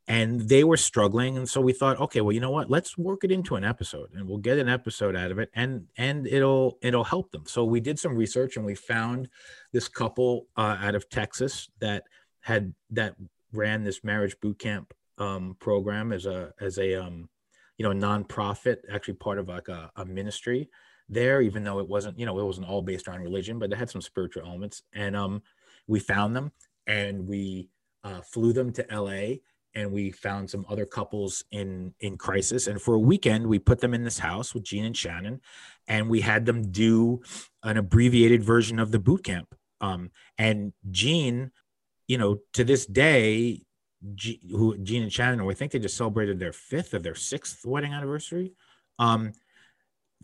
[0.06, 1.36] And they were struggling.
[1.36, 2.70] And so we thought, okay, well, you know what?
[2.70, 5.86] Let's work it into an episode and we'll get an episode out of it and
[5.96, 7.44] and it'll it'll help them.
[7.46, 9.28] So we did some research and we found
[9.72, 12.04] this couple uh, out of Texas that
[12.44, 13.16] had that
[13.52, 17.28] ran this marriage boot camp um, program as a as a um,
[17.78, 20.68] you know nonprofit, actually part of like a, a ministry
[21.08, 23.76] there, even though it wasn't, you know, it wasn't all based on religion, but it
[23.76, 24.82] had some spiritual elements.
[24.94, 25.42] And um,
[25.86, 26.52] we found them
[26.86, 27.68] and we
[28.02, 29.36] uh, flew them to LA
[29.74, 33.80] and we found some other couples in in crisis and for a weekend we put
[33.80, 35.40] them in this house with Gene and Shannon
[35.88, 37.22] and we had them do
[37.62, 41.50] an abbreviated version of the boot camp um, and Gene
[42.06, 43.62] you know to this day
[44.14, 47.64] G, who Gene and Shannon I think they just celebrated their fifth or their sixth
[47.64, 48.52] wedding anniversary
[48.98, 49.32] um,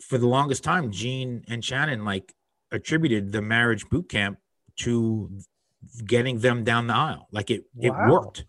[0.01, 2.33] for the longest time, Gene and Shannon like
[2.71, 4.39] attributed the marriage boot camp
[4.77, 5.29] to
[6.05, 7.27] getting them down the aisle.
[7.31, 7.87] Like it, wow.
[7.87, 8.45] it worked,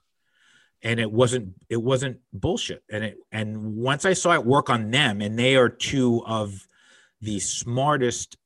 [0.83, 2.83] and it wasn't it wasn't bullshit.
[2.91, 6.67] And it and once I saw it work on them, and they are two of
[7.21, 8.37] the smartest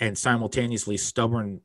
[0.00, 1.60] and simultaneously stubborn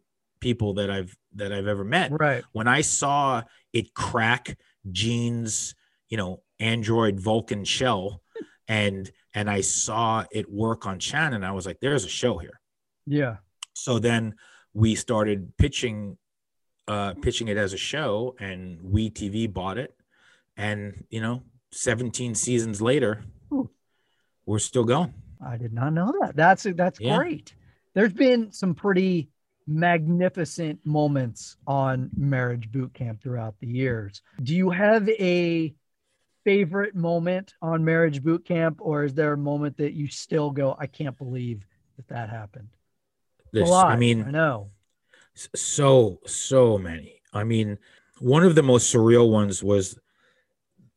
[0.45, 2.11] people that I've that I've ever met.
[2.11, 2.43] Right.
[2.51, 3.41] When I saw
[3.73, 4.55] it crack
[4.91, 5.73] Gene's,
[6.07, 8.21] you know, Android Vulcan shell
[8.67, 11.43] and and I saw it work on Shannon.
[11.43, 12.59] I was like, there's a show here.
[13.07, 13.37] Yeah.
[13.73, 14.35] So then
[14.75, 16.15] we started pitching
[16.87, 19.95] uh pitching it as a show and WE tv bought it
[20.55, 21.41] and you know
[21.71, 23.71] 17 seasons later Ooh.
[24.45, 25.11] we're still going.
[25.43, 26.35] I did not know that.
[26.35, 27.17] That's that's yeah.
[27.17, 27.55] great.
[27.95, 29.29] There's been some pretty
[29.67, 34.21] magnificent moments on marriage boot camp throughout the years.
[34.43, 35.73] Do you have a
[36.43, 40.75] favorite moment on marriage boot camp or is there a moment that you still go
[40.77, 41.65] i can't believe
[41.97, 42.67] that that happened
[43.51, 44.69] this i mean i know.
[45.55, 47.21] so so many.
[47.33, 47.77] I mean
[48.19, 49.97] one of the most surreal ones was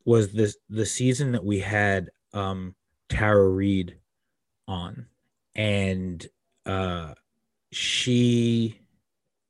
[0.05, 2.75] was this the season that we had um
[3.09, 3.99] tara reid
[4.67, 5.07] on.
[5.55, 6.27] And
[6.67, 7.15] uh
[7.71, 8.79] she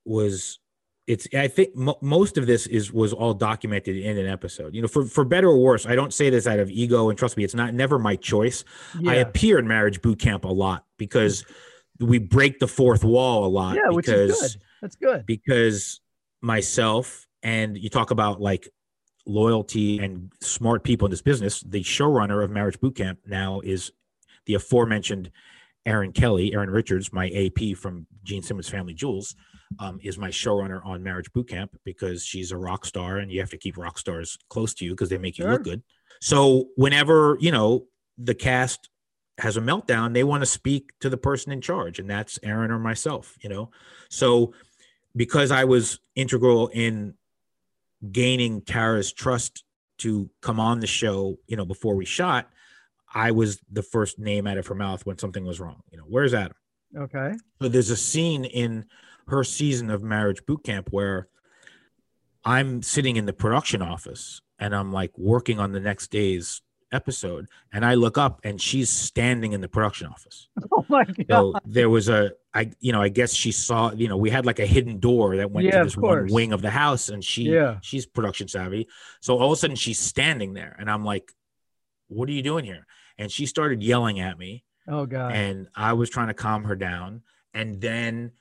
[0.04, 0.58] was
[1.06, 4.74] it's I think mo- most of this is was all documented in an episode.
[4.74, 7.18] You know, for for better or worse, I don't say this out of ego and
[7.18, 8.62] trust me, it's not never my choice.
[9.00, 9.12] Yeah.
[9.12, 11.44] I appear in marriage boot camp a lot because
[11.98, 13.76] we break the fourth wall a lot.
[13.76, 14.62] yeah, which because, is good.
[14.82, 15.26] That's good.
[15.26, 16.00] Because
[16.42, 18.68] myself and you talk about like
[19.26, 21.60] loyalty and smart people in this business.
[21.60, 23.92] The showrunner of Marriage Boot Camp now is
[24.46, 25.30] the aforementioned
[25.86, 29.34] Erin Kelly, Erin Richards, my AP from Gene Simmons Family Jewels,
[29.78, 33.40] um, is my showrunner on Marriage Boot Camp because she's a rock star and you
[33.40, 35.52] have to keep rock stars close to you because they make you Sure.
[35.52, 35.82] look good.
[36.20, 38.90] So whenever, you know, the cast
[39.38, 42.70] has a meltdown, they want to speak to the person in charge, and that's Erin
[42.70, 43.70] or myself, you know.
[44.10, 44.52] So
[45.14, 47.14] because I was integral in
[48.12, 49.64] gaining Tara's trust
[49.98, 52.50] to come on the show, you know, before we shot,
[53.14, 55.82] I was the first name out of her mouth when something was wrong.
[55.90, 56.56] You know, where's Adam?
[56.96, 57.32] Okay.
[57.60, 58.84] So there's a scene in
[59.28, 61.28] her season of Marriage Boot Camp where
[62.44, 67.46] I'm sitting in the production office and I'm like working on the next day's episode,
[67.70, 70.48] and I look up and she's standing in the production office.
[70.72, 71.26] Oh my god.
[71.28, 74.46] So there was a, I, you know, I guess she saw, you know, we had
[74.46, 77.22] like a hidden door that went Yeah, to this one wing of the house, and
[77.22, 77.78] she, Yeah.
[77.82, 78.88] she's production savvy.
[79.20, 81.30] So all of a sudden she's standing there, and I'm like,
[82.08, 82.86] "What are you doing here?"
[83.18, 85.32] And she started yelling at me, oh god.
[85.32, 87.22] and I was trying to calm her down.
[87.52, 88.32] And then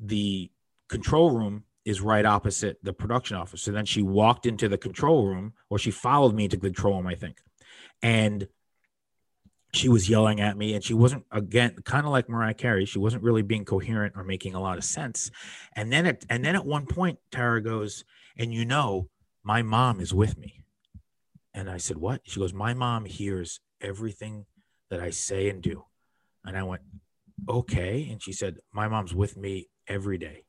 [0.00, 0.50] the
[0.88, 3.62] control room is right opposite the production office.
[3.62, 6.96] So then she walked into the control room, or she followed me to the control
[6.96, 7.38] room, I think.
[8.02, 8.48] And
[9.72, 12.84] she was yelling at me, and she wasn't again kind of like Mariah Carey.
[12.84, 15.30] She wasn't really being coherent or making a lot of sense.
[15.74, 18.04] And then at and then at one point, Tara goes,
[18.36, 19.08] "And you know,
[19.42, 20.64] my mom is with me."
[21.52, 24.46] And I said, "What?" She goes, "My mom hears everything
[24.90, 25.84] that I say and do."
[26.44, 26.82] And I went,
[27.48, 28.08] okay.
[28.10, 30.44] And she said, My mom's with me every day.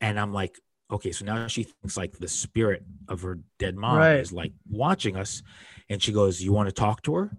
[0.00, 0.58] And I'm like,
[0.90, 4.20] okay, so now she thinks like the spirit of her dead mom Right.
[4.20, 5.42] is like watching us.
[5.90, 7.36] And she goes, You want to talk to her?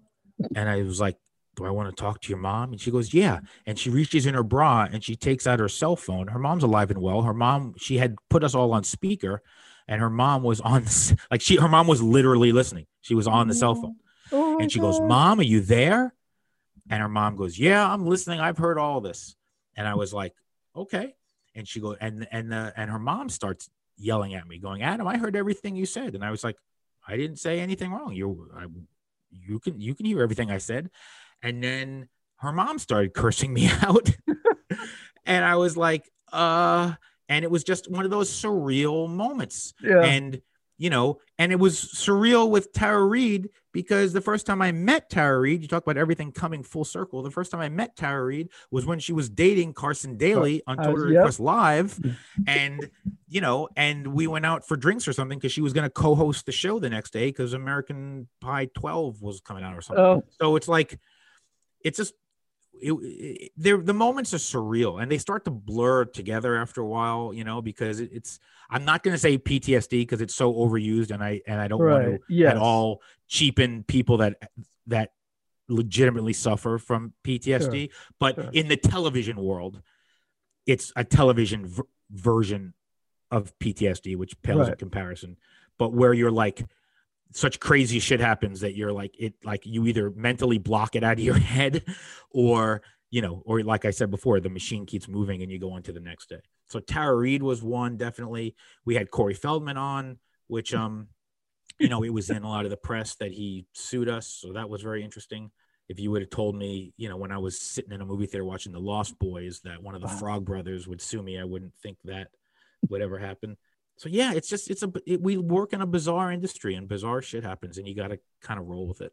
[0.56, 1.18] And I was like,
[1.56, 2.72] Do I want to talk to your mom?
[2.72, 3.40] And she goes, Yeah.
[3.66, 6.28] And she reaches in her bra and she takes out her cell phone.
[6.28, 7.22] Her mom's alive and well.
[7.24, 9.42] Her mom, she had put us all on speaker,
[9.88, 10.86] and her mom was on
[11.32, 12.86] like she her mom was literally listening.
[13.02, 13.84] She was on the cell mm-hmm.
[13.84, 13.96] phone.
[14.60, 16.14] And she goes, Mom, are you there?
[16.90, 18.40] And her mom goes, Yeah, I'm listening.
[18.40, 19.36] I've heard all this.
[19.76, 20.34] And I was like,
[20.76, 21.16] Okay.
[21.56, 25.08] And she goes, and and uh, and her mom starts yelling at me, going, Adam,
[25.08, 26.16] I heard everything you said.
[26.16, 26.56] And I was like,
[27.08, 28.14] I didn't say anything wrong.
[28.14, 28.66] You I,
[29.32, 30.90] you can you can hear everything I said.
[31.42, 32.08] And then
[32.38, 34.10] her mom started cursing me out.
[35.26, 36.94] and I was like, uh,
[37.28, 40.04] and it was just one of those surreal moments Yeah.
[40.04, 40.42] and
[40.80, 45.10] you know and it was surreal with tara reid because the first time i met
[45.10, 48.24] tara reid you talk about everything coming full circle the first time i met tara
[48.24, 51.18] reid was when she was dating carson daly on I was- yep.
[51.18, 51.96] request live.
[51.96, 52.44] Mm-hmm.
[52.48, 52.90] And
[53.28, 55.90] you know and we went out for drinks or something because she was going to
[55.90, 60.04] co-host the show the next day because american pie 12 was coming out or something.
[60.04, 60.98] Oh, so it's like
[61.84, 62.14] it's just
[62.82, 67.34] it, it, the moments are surreal and they start to blur together after a while
[67.34, 71.12] you know because it, it's i'm not going to say ptsd because it's so overused
[71.12, 72.52] and i and i don't want to Yes.
[72.52, 74.38] at all cheapen people that
[74.88, 75.12] that
[75.68, 78.50] legitimately suffer from ptsd but Sure.
[78.54, 79.82] in the television world
[80.66, 82.74] it's a television v- version
[83.32, 85.38] of ptsd which pales in comparison
[85.78, 86.64] but where you're like
[87.32, 91.14] such crazy shit happens that you're like it like you either mentally block it out
[91.14, 91.84] of your head
[92.32, 95.72] or you know or like i said before the machine keeps moving and you go
[95.72, 96.40] on to the next day.
[96.68, 98.56] So tara reid was one definitely.
[98.86, 100.18] We had corey feldman on
[100.48, 101.08] which um
[101.80, 104.28] you know it was in a lot of the press that he sued us.
[104.28, 105.52] So that was very interesting.
[105.88, 108.28] If you would have told me you know when i was sitting in a movie
[108.28, 111.44] theater watching the lost boys that one of the frog brothers would sue me i
[111.44, 112.28] wouldn't think that
[112.90, 113.58] would ever happen
[114.00, 117.22] so yeah, it's just it's a it, we work in a bizarre industry and bizarre
[117.22, 119.12] shit happens and you got to kind of roll with it.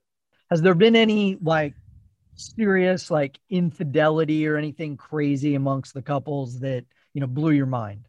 [0.49, 1.75] Has there been any like
[2.37, 6.85] serious like infidelity or anything crazy amongst the couples that
[7.15, 8.07] you know blew your mind?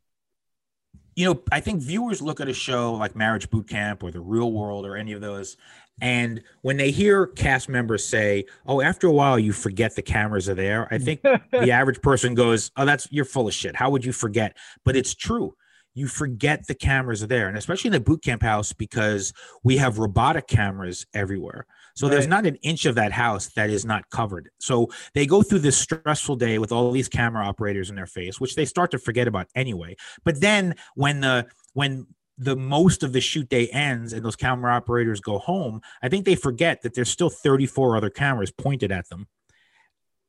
[1.15, 4.19] You know, I think viewers look at a show like Marriage Boot Camp or The
[4.21, 5.57] Real World or any of those
[5.99, 10.47] and when they hear cast members say, "Oh, after a while you forget the cameras
[10.47, 11.21] are there." I think
[11.51, 13.75] the average person goes, "Oh, that's you're full of shit.
[13.75, 14.55] How would you forget?"
[14.86, 15.55] But it's true.
[15.98, 19.34] You forget the cameras are there, and especially in the boot camp house because
[19.64, 21.66] we have robotic cameras everywhere.
[21.95, 24.52] So there's not an inch of that house that is not covered.
[24.60, 28.39] So they go through this stressful day with all these camera operators in their face,
[28.39, 29.95] which they start to forget about anyway.
[30.24, 32.06] But then when the when
[32.38, 36.26] the most of the shoot day ends and those camera operators go home, I think
[36.26, 39.26] they forget that there's still 34 other cameras pointed at them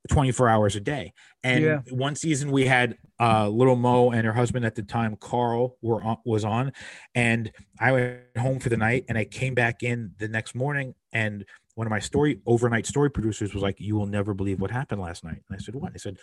[0.07, 1.13] 24 hours a day.
[1.43, 1.81] And Yeah.
[1.89, 6.01] one season we had uh, little Mo and her husband at the time, Karl, were
[6.01, 6.71] on, was on,
[7.13, 10.95] and I went home for the night, and I came back in the next morning,
[11.11, 11.43] and
[11.75, 15.01] one of my story overnight story producers was like, "You will never believe what happened
[15.01, 16.17] last night." And I said, "What?" They said,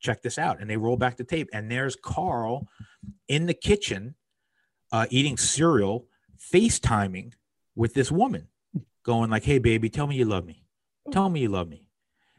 [0.00, 2.68] "Check this out." And they roll back the tape, and there's Karl
[3.28, 4.14] in the kitchen,
[4.90, 6.06] uh, eating cereal,
[6.38, 7.32] FaceTiming
[7.74, 8.48] with this woman,
[9.04, 10.64] going like, "Hey, baby, tell me you love me.
[11.10, 11.88] Tell me you love me."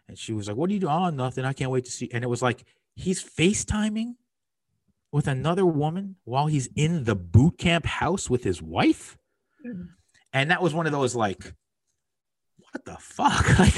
[0.08, 0.93] And she was like, "What are you doing?
[0.93, 1.45] Oh, nothing.
[1.45, 4.16] I can't wait to see." And it was like he's FaceTiming
[5.12, 9.18] with another woman while he's in the boot camp house with his wife.
[9.66, 9.84] Mm-hmm.
[10.34, 11.54] And that was one of those like,
[12.72, 13.60] what the fuck?
[13.60, 13.76] like,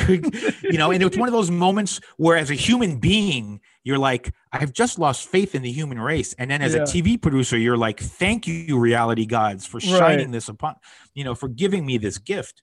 [0.64, 3.98] you know, and it was one of those moments where as a human being, you're
[3.98, 6.34] like, I've just lost faith in the human race.
[6.40, 6.84] And then as Yeah.
[6.84, 9.86] a TV producer, you're like, thank you, reality gods, for Right.
[10.00, 10.76] shining this upon,
[11.14, 12.62] you know, for giving me this gift.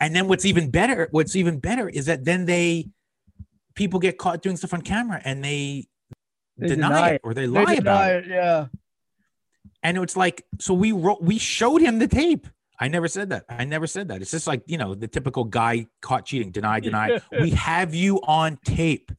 [0.00, 2.88] And then what's even better, what's even better is that then they
[3.74, 5.86] people get caught doing stuff on camera and they,
[6.56, 7.20] They deny, deny it, it.
[7.24, 8.24] or they They lie about it.
[8.24, 8.66] it, Yeah.
[9.82, 12.46] And it's like, so we wrote, we showed him the tape.
[12.80, 13.44] I never said that.
[13.48, 14.20] I never said that.
[14.20, 17.20] It's just like, you know, the typical guy caught cheating, deny, deny.
[17.40, 19.12] we have you on tape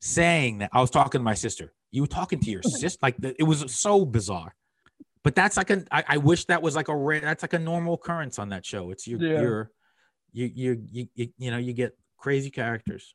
[0.00, 0.70] saying that.
[0.72, 1.72] I was talking to my sister.
[1.90, 2.98] You were talking to your sister.
[3.02, 4.54] Like the, it was so bizarre.
[5.28, 7.58] But that's like a, I, I wish that was like a rare, that's like a
[7.58, 8.90] normal occurrence on that show.
[8.90, 9.40] It's your, Yeah.
[9.42, 9.70] your,
[10.32, 13.14] you, you, you, you, you know, you get crazy characters.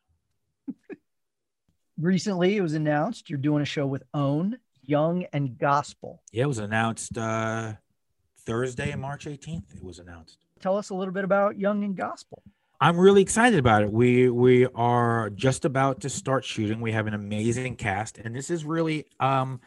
[1.99, 6.21] Recently, it was announced you're doing a show with OWN, Young, and Gospel.
[6.31, 7.73] Yeah, it was announced uh
[8.45, 9.75] Thursday, March 18th.
[9.75, 10.37] It was announced.
[10.59, 12.43] Tell us a little bit about Young and Gospel.
[12.79, 13.91] I'm really excited about it.
[13.91, 16.79] We we are just about to start shooting.
[16.79, 19.61] We have an amazing cast, and this is really um,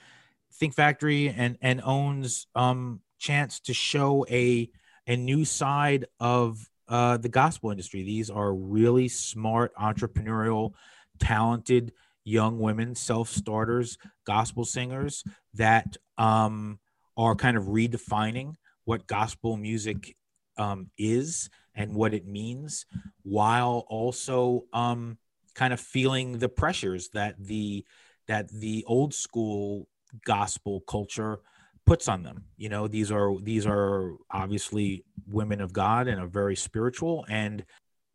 [0.59, 4.71] Think Factory and and owns um, chance to show a
[5.07, 8.03] a new side of uh, the gospel industry.
[8.03, 10.73] These are really smart, entrepreneurial,
[11.19, 11.93] talented
[12.25, 16.79] young women, self starters, gospel singers that um,
[17.17, 18.55] are kind of redefining
[18.85, 20.17] what gospel music
[20.59, 22.87] um, is and what it means
[23.23, 25.19] while also um,
[25.55, 27.85] kind of feeling the pressures that the
[28.29, 29.89] that the old school
[30.25, 31.41] gospel culture
[31.85, 32.45] puts on them.
[32.57, 37.65] You know these are these are obviously women of god and are very spiritual and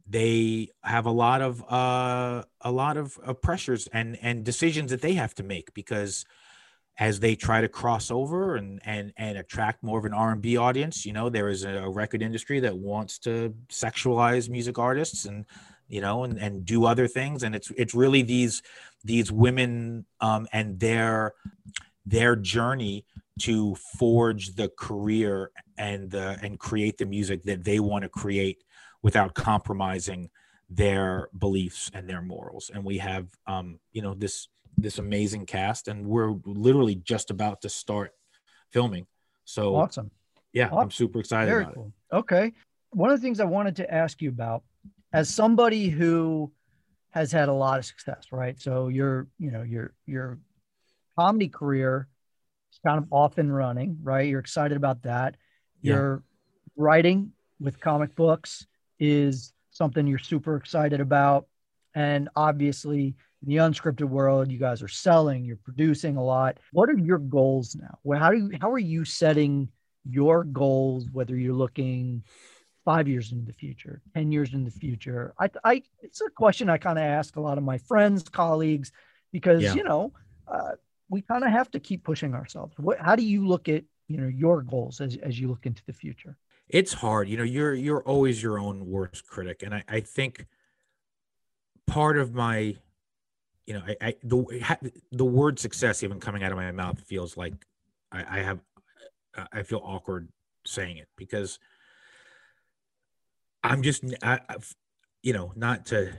[0.07, 5.01] they have a lot of uh a lot of, uh pressures and and decisions that
[5.01, 6.25] they have to make because
[6.99, 11.05] as they try to cross over and and and attract more of an R&B audience
[11.05, 15.45] you know there is a record industry that wants to sexualize music artists and
[15.91, 17.43] you know and and do other things.
[17.43, 18.63] And it's it's really these
[19.03, 21.33] these women um and their
[22.05, 23.05] their journey
[23.39, 28.63] to forge the career and the and create the music that they want to create
[29.01, 30.29] without compromising
[30.69, 34.47] their beliefs and their morals and we have um you know this
[34.77, 38.11] this amazing cast and we're literally just about to start
[38.71, 39.05] filming
[39.43, 40.11] so Awesome.
[40.53, 40.79] yeah Awesome.
[40.79, 41.93] i'm super excited Very about it cool.
[42.13, 42.53] Okay.
[42.91, 44.63] One of the things I wanted to ask you about,
[45.13, 46.51] as somebody who
[47.11, 48.59] has had a lot of success, right?
[48.59, 50.39] So you're you know, your your
[51.17, 52.07] comedy career
[52.71, 54.27] is kind of off and running, right?
[54.27, 55.35] You're excited about that.
[55.81, 55.93] Yeah.
[55.93, 56.23] Your
[56.75, 58.65] writing with comic books
[58.99, 61.47] is something you're super excited about.
[61.93, 66.57] And obviously, in the unscripted world, you guys are selling, you're producing a lot.
[66.71, 67.97] What are your goals now?
[68.03, 69.69] Well, how do you, how are you setting
[70.09, 72.23] your goals, whether you're looking
[72.85, 75.33] five years into the future, 10 years in the future?
[75.39, 78.91] I, I it's a question I kind of ask a lot of my friends, colleagues,
[79.31, 79.73] because, Yeah.
[79.75, 80.13] you know,
[80.47, 80.71] uh,
[81.11, 82.73] we kind of have to keep pushing ourselves.
[82.77, 85.83] What, how do you look at, you know, your goals as, as you look into
[85.85, 86.37] the future?
[86.71, 90.45] it's hard you know you're you're always your own worst critic and i i think
[91.85, 92.75] part of my
[93.65, 97.35] you know i, I the the word success even coming out of my mouth feels
[97.35, 97.53] like
[98.11, 98.59] i i have
[99.51, 100.29] i feel awkward
[100.65, 101.59] saying it because
[103.63, 104.73] i'm just I, I've,
[105.21, 106.13] you know not to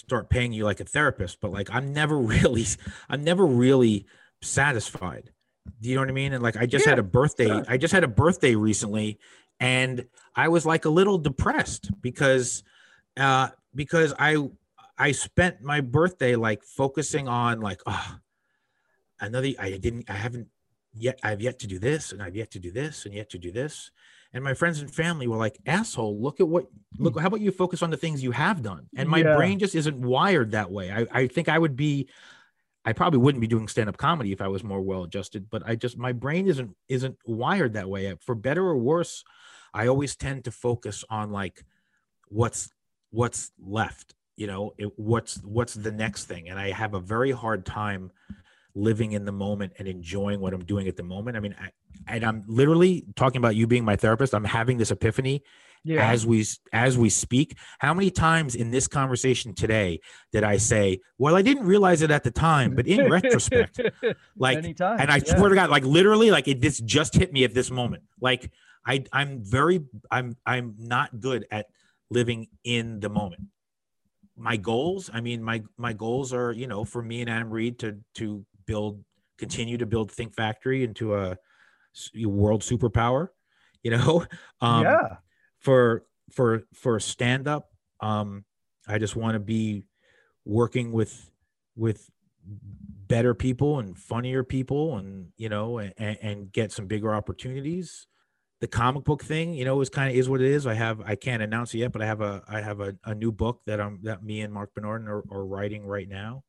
[0.00, 2.66] start paying you like a therapist but like i'm never really
[3.08, 4.06] i'm never really
[4.42, 5.30] satisfied.
[5.82, 6.32] Do you know what i mean?
[6.32, 7.64] And like i just had a birthday sure.
[7.68, 9.18] i just had a birthday recently
[9.60, 12.64] and I was like a little depressed because
[13.16, 14.48] uh because I
[14.98, 18.16] I spent my birthday like focusing on like oh
[19.20, 20.48] another I didn't I haven't
[20.94, 23.38] yet I've yet to do this and I've yet to do this and yet to
[23.38, 23.90] do this
[24.32, 26.66] and my friends and family were like asshole look at what
[26.98, 29.34] look how about you focus on the things you have done and my Yeah.
[29.36, 32.08] brain just isn't wired that way I I think I would be
[32.84, 35.76] I probably wouldn't be doing stand-up comedy if I was more well adjusted, but I
[35.76, 38.16] just my brain isn't isn't wired that way.
[38.20, 39.22] For better or worse,
[39.74, 41.64] I always tend to focus on like
[42.28, 42.70] what's
[43.10, 47.30] what's left, you know it, what's what's the next thing and i have a very
[47.30, 48.10] hard time
[48.74, 51.70] living in the moment and enjoying what i'm doing at the moment i mean I,
[52.06, 55.42] and i'm literally talking about you being my therapist i'm having this epiphany
[55.82, 56.10] Yeah.
[56.10, 60.00] as we as we speak how many times in this conversation today
[60.32, 63.80] did i say well i didn't realize it at the time but in retrospect
[64.36, 65.00] like Anytime.
[65.00, 65.36] and I yeah.
[65.36, 68.02] swear to God, like literally, like it this just hit me at this moment.
[68.20, 68.50] Like
[68.86, 71.66] I, I'm very, I'm, I'm not good at
[72.10, 73.42] living in the moment.
[74.36, 77.78] My goals, I mean, my my goals are, you know, for me and Adam Reed
[77.80, 79.04] to to build,
[79.38, 81.36] continue to build Think Factory into a
[82.24, 83.28] world superpower.
[83.82, 84.26] You know,
[84.60, 85.16] um, yeah.
[85.58, 88.44] for for for a stand up um
[88.88, 89.84] i just want to be
[90.44, 91.30] working with
[91.76, 92.10] with
[93.08, 98.06] better people and funnier people and you know and, and get some bigger opportunities
[98.60, 101.00] the comic book thing you know is kind of is what it is i have
[101.04, 103.60] i can't announce it yet but i have a i have a, a new book
[103.66, 106.42] that i'm that me and marc bernardin are, are writing right now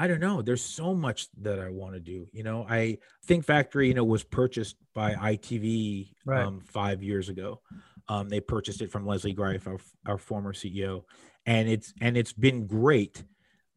[0.00, 2.96] i don't know there's so much that i want to do you know i
[3.26, 6.44] think factory you know was purchased by itv Right.
[6.46, 7.60] um, five years ago
[8.08, 11.04] um, they purchased it from leslie greif our, our former ceo
[11.46, 13.22] and it's and it's been great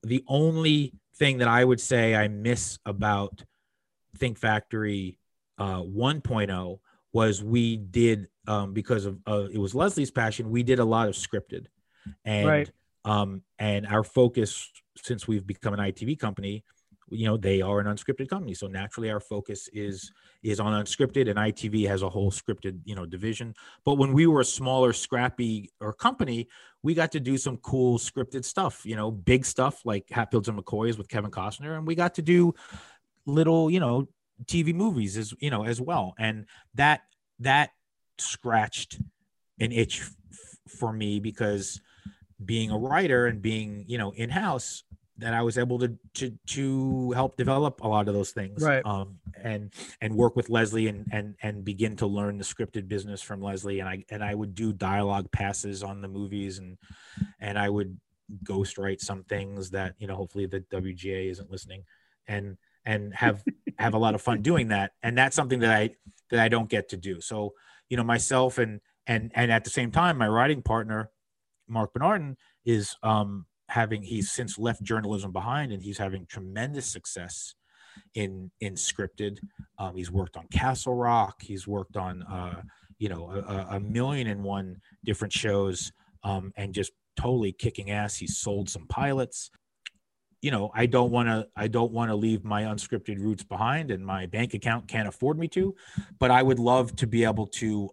[0.03, 3.43] the only thing that i would say i miss about
[4.17, 5.19] think factory
[5.59, 6.79] uh, 1.0
[7.11, 11.07] was we did um, because of uh, it was leslie's passion we did a lot
[11.09, 11.65] of scripted
[12.25, 12.71] and Right.
[13.05, 16.63] um, and our focus since we've become an itv company
[17.09, 18.53] you know they are an unscripted company.
[18.53, 22.95] So naturally our focus is is on unscripted and itv has a whole scripted you
[22.95, 23.53] know division.
[23.85, 26.47] But when we were a smaller scrappy or company
[26.81, 30.57] we got to do some cool scripted stuff you know big stuff like hatfields and
[30.57, 32.53] mccoys with kevin costner and we got to do
[33.25, 34.07] little you know
[34.45, 36.13] tv movies as you know as well.
[36.17, 37.01] And that
[37.39, 37.71] that
[38.17, 38.99] scratched
[39.59, 41.81] an itch f- for me because
[42.45, 44.83] being a writer and being you know in house
[45.19, 48.83] that I was able to to to help develop a lot of those things Right.
[48.85, 49.71] um and
[50.01, 53.79] and work with Leslie and and and begin to learn the scripted business from Leslie.
[53.79, 56.77] And I and I would do dialogue passes on the movies and
[57.39, 57.99] and I would
[58.43, 61.83] ghostwrite some things that you know hopefully the WGA isn't listening
[62.27, 63.43] and and have
[63.77, 64.91] have a lot of fun doing that.
[65.03, 65.91] And that's something that I
[66.31, 67.21] that I don't get to do.
[67.21, 67.53] So
[67.89, 71.11] you know myself and and and at the same time my writing partner
[71.73, 77.55] Marc Bernardin is um having he's since left journalism behind and he's having tremendous success
[78.15, 79.39] in in scripted.
[79.77, 81.41] Um, he's worked on castle rock.
[81.41, 82.61] He's worked on uh,
[82.99, 85.91] you know a- a, million and one different shows
[86.23, 88.15] um, and just totally kicking ass.
[88.15, 89.49] He's sold some pilots.
[90.41, 93.91] You know i don't want to i don't want to leave my unscripted roots behind
[93.91, 95.73] and my bank account can't afford me to
[96.19, 97.89] but i would love to be able to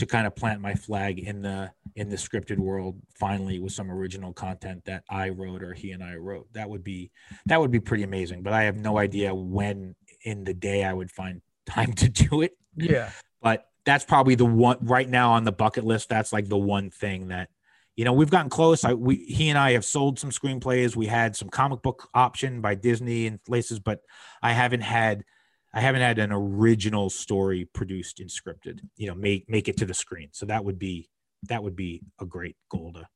[0.00, 3.90] to kind of plant my flag in the in the scripted world finally with some
[3.90, 6.50] original content that I wrote or he and I wrote.
[6.54, 7.10] That would be
[7.46, 8.42] that would be pretty amazing.
[8.42, 9.94] But I have no idea when
[10.24, 12.56] in the day I would find time to do it.
[12.76, 13.10] Yeah.
[13.42, 16.08] But that's probably the one right now on the bucket list.
[16.08, 17.50] That's like the one thing that
[17.94, 18.84] you know we've gotten close.
[18.84, 20.96] I we he and I have sold some screenplays.
[20.96, 24.00] We had some comic book option by Disney and places, but
[24.42, 25.24] I haven't had
[25.72, 29.86] I haven't had an original story produced and scripted, you know, make make it to
[29.86, 30.28] the screen.
[30.32, 31.08] So that would be
[31.48, 33.06] that would be a great goal to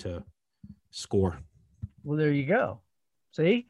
[0.00, 0.24] to
[0.90, 1.38] score.
[2.02, 2.80] Well, there you go.
[3.32, 3.66] See,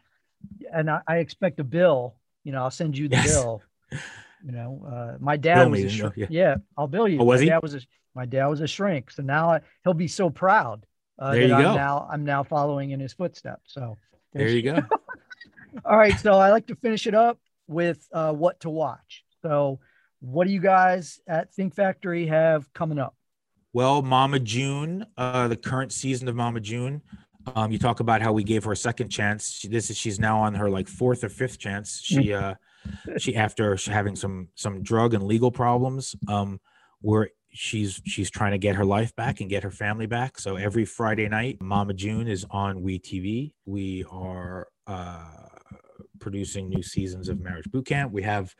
[0.72, 2.16] and I, I expect a bill.
[2.44, 3.26] You know, I'll send you the Yes.
[3.26, 3.62] bill.
[4.44, 6.16] You know, uh, my dad Bill was a shrink.
[6.16, 6.26] yeah.
[6.28, 6.56] yeah.
[6.76, 7.18] I'll bill you.
[7.20, 7.50] Oh, was my he?
[7.50, 7.80] Dad was a,
[8.14, 10.84] my dad was a shrink, so now I, he'll be so proud
[11.18, 11.74] uh, There you I'm go.
[11.74, 13.72] now I'm now following in his footsteps.
[13.72, 13.96] So
[14.32, 14.82] There you go.
[15.84, 19.24] All right, so I like to finish it up with uh, what to watch.
[19.42, 19.80] So,
[20.20, 23.14] what do you guys at Think Factory have coming up?
[23.72, 27.02] Well, Mama June, uh, the current season of Mama June.
[27.54, 29.50] Um, you talk about how we gave her a second chance.
[29.50, 32.00] She, this is she's now on her like fourth or fifth chance.
[32.02, 32.54] She uh,
[33.18, 36.60] she after having some some drug and legal problems, um,
[37.00, 40.38] where she's she's trying to get her life back and get her family back.
[40.38, 43.52] So every Friday night, Mama June is on WE tv.
[43.66, 45.48] We are uh,
[46.24, 48.10] producing new seasons of Marriage Boot Camp.
[48.10, 48.54] We have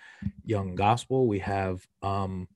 [0.45, 1.27] Young Gospel.
[1.27, 2.47] We have um,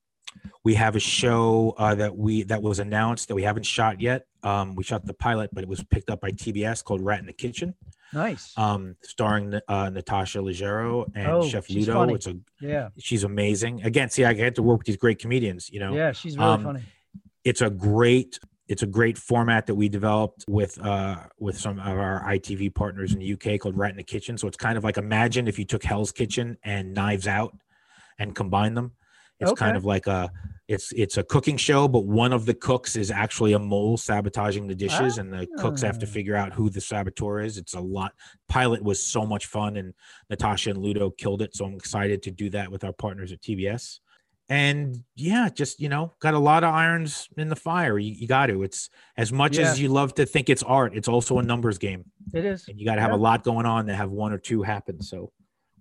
[0.63, 4.27] we have a show uh, that we that was announced that we haven't shot yet.
[4.43, 7.27] Um, we shot the pilot, but it was picked up by TBS called Rat in
[7.27, 7.75] the Kitchen,
[8.13, 8.53] Nice.
[8.57, 11.95] um, starring uh, Natasha Leggero and Oh, Chef Ludo.
[11.95, 12.15] funny.
[12.15, 13.83] It's a yeah, she's amazing.
[13.83, 15.71] Again, see, I get to work with these great comedians.
[15.71, 16.83] You know, yeah, she's really um, funny.
[17.45, 18.39] it's a great
[18.69, 23.13] it's a great format that we developed with uh with some of our ITV partners
[23.15, 24.37] in the UK called Rat in the Kitchen.
[24.39, 27.57] So it's kind of like imagine if you took Hell's Kitchen and Knives Out
[28.19, 28.93] and combined them.
[29.41, 29.65] It's Okay.
[29.67, 30.31] kind of like a
[30.67, 34.67] it's it's a cooking show, but one of the cooks is actually a mole sabotaging
[34.67, 36.11] the dishes, and the cooks have to Ah.
[36.11, 37.57] figure out who the saboteur is.
[37.57, 38.13] It's a lot.
[38.49, 39.95] Pilot was so much fun, and
[40.29, 41.55] Natasha and Ludo killed it.
[41.57, 44.01] So I'm excited to do that with our partners at TBS.
[44.51, 47.99] And yeah, just you know, got a lot of irons in the fire.
[47.99, 48.63] You, you got to.
[48.63, 49.71] It's as much Yeah.
[49.71, 50.95] as you love to think it's art.
[50.97, 52.67] It's also a numbers game, It is.
[52.69, 53.17] and you got to have Yeah.
[53.17, 55.03] a lot going on to have one or two happen.
[55.03, 55.33] So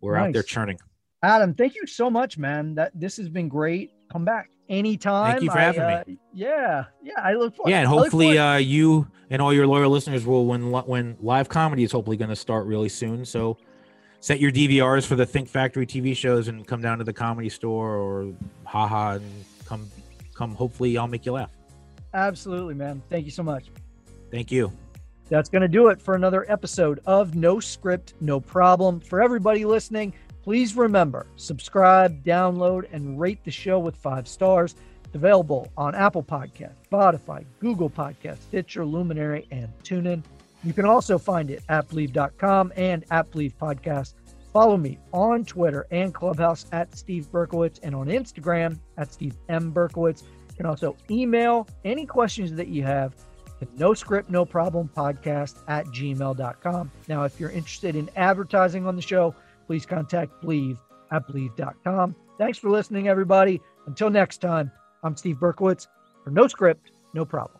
[0.01, 0.77] we're out there churning.
[1.23, 2.75] Adam, thank you so much, man.
[2.75, 3.91] That this has been great.
[4.11, 5.31] Come back anytime.
[5.31, 5.93] Thank you for I, having me.
[5.93, 6.03] uh,
[6.33, 7.13] Yeah, yeah.
[7.23, 7.71] I look forward.
[7.71, 11.83] yeah and hopefully uh you and all your loyal listeners will when when live comedy
[11.83, 13.57] is hopefully going to start really soon so
[14.19, 17.49] set your dvrs for the think factory tv shows and come down to the comedy
[17.49, 18.33] store or
[18.65, 19.89] haha and come
[20.33, 21.51] come hopefully i'll make you laugh
[22.13, 23.01] absolutely, man.
[23.09, 23.65] Thank you so much.
[24.31, 24.71] thank you
[25.29, 28.99] That's going to do it for another episode of No Script, No Problem.
[28.99, 34.75] For everybody listening, please remember subscribe, download, and rate the show with five stars.
[35.05, 40.23] It's available on Apple Podcast, Spotify, Google Podcast, Stitcher, Luminary, and TuneIn.
[40.63, 44.13] You can also find it at Bleav.com and at Bleav Podcast.
[44.51, 49.71] Follow me on Twitter and Clubhouse at Steve Berkowitz and on Instagram at Steve M.
[49.71, 50.23] Berkowitz.
[50.23, 53.15] You can also email any questions that you have
[53.59, 56.91] to no script, no problem podcast at gmail.com.
[57.07, 59.35] Now, if you're interested in advertising on the show,
[59.67, 60.77] please contact Bleav
[61.11, 62.15] at Bleav.com.
[62.37, 63.61] Thanks for listening, everybody.
[63.85, 64.71] Until next time,
[65.03, 65.87] I'm Steve Berkowitz
[66.23, 67.59] for No Script, No Problem.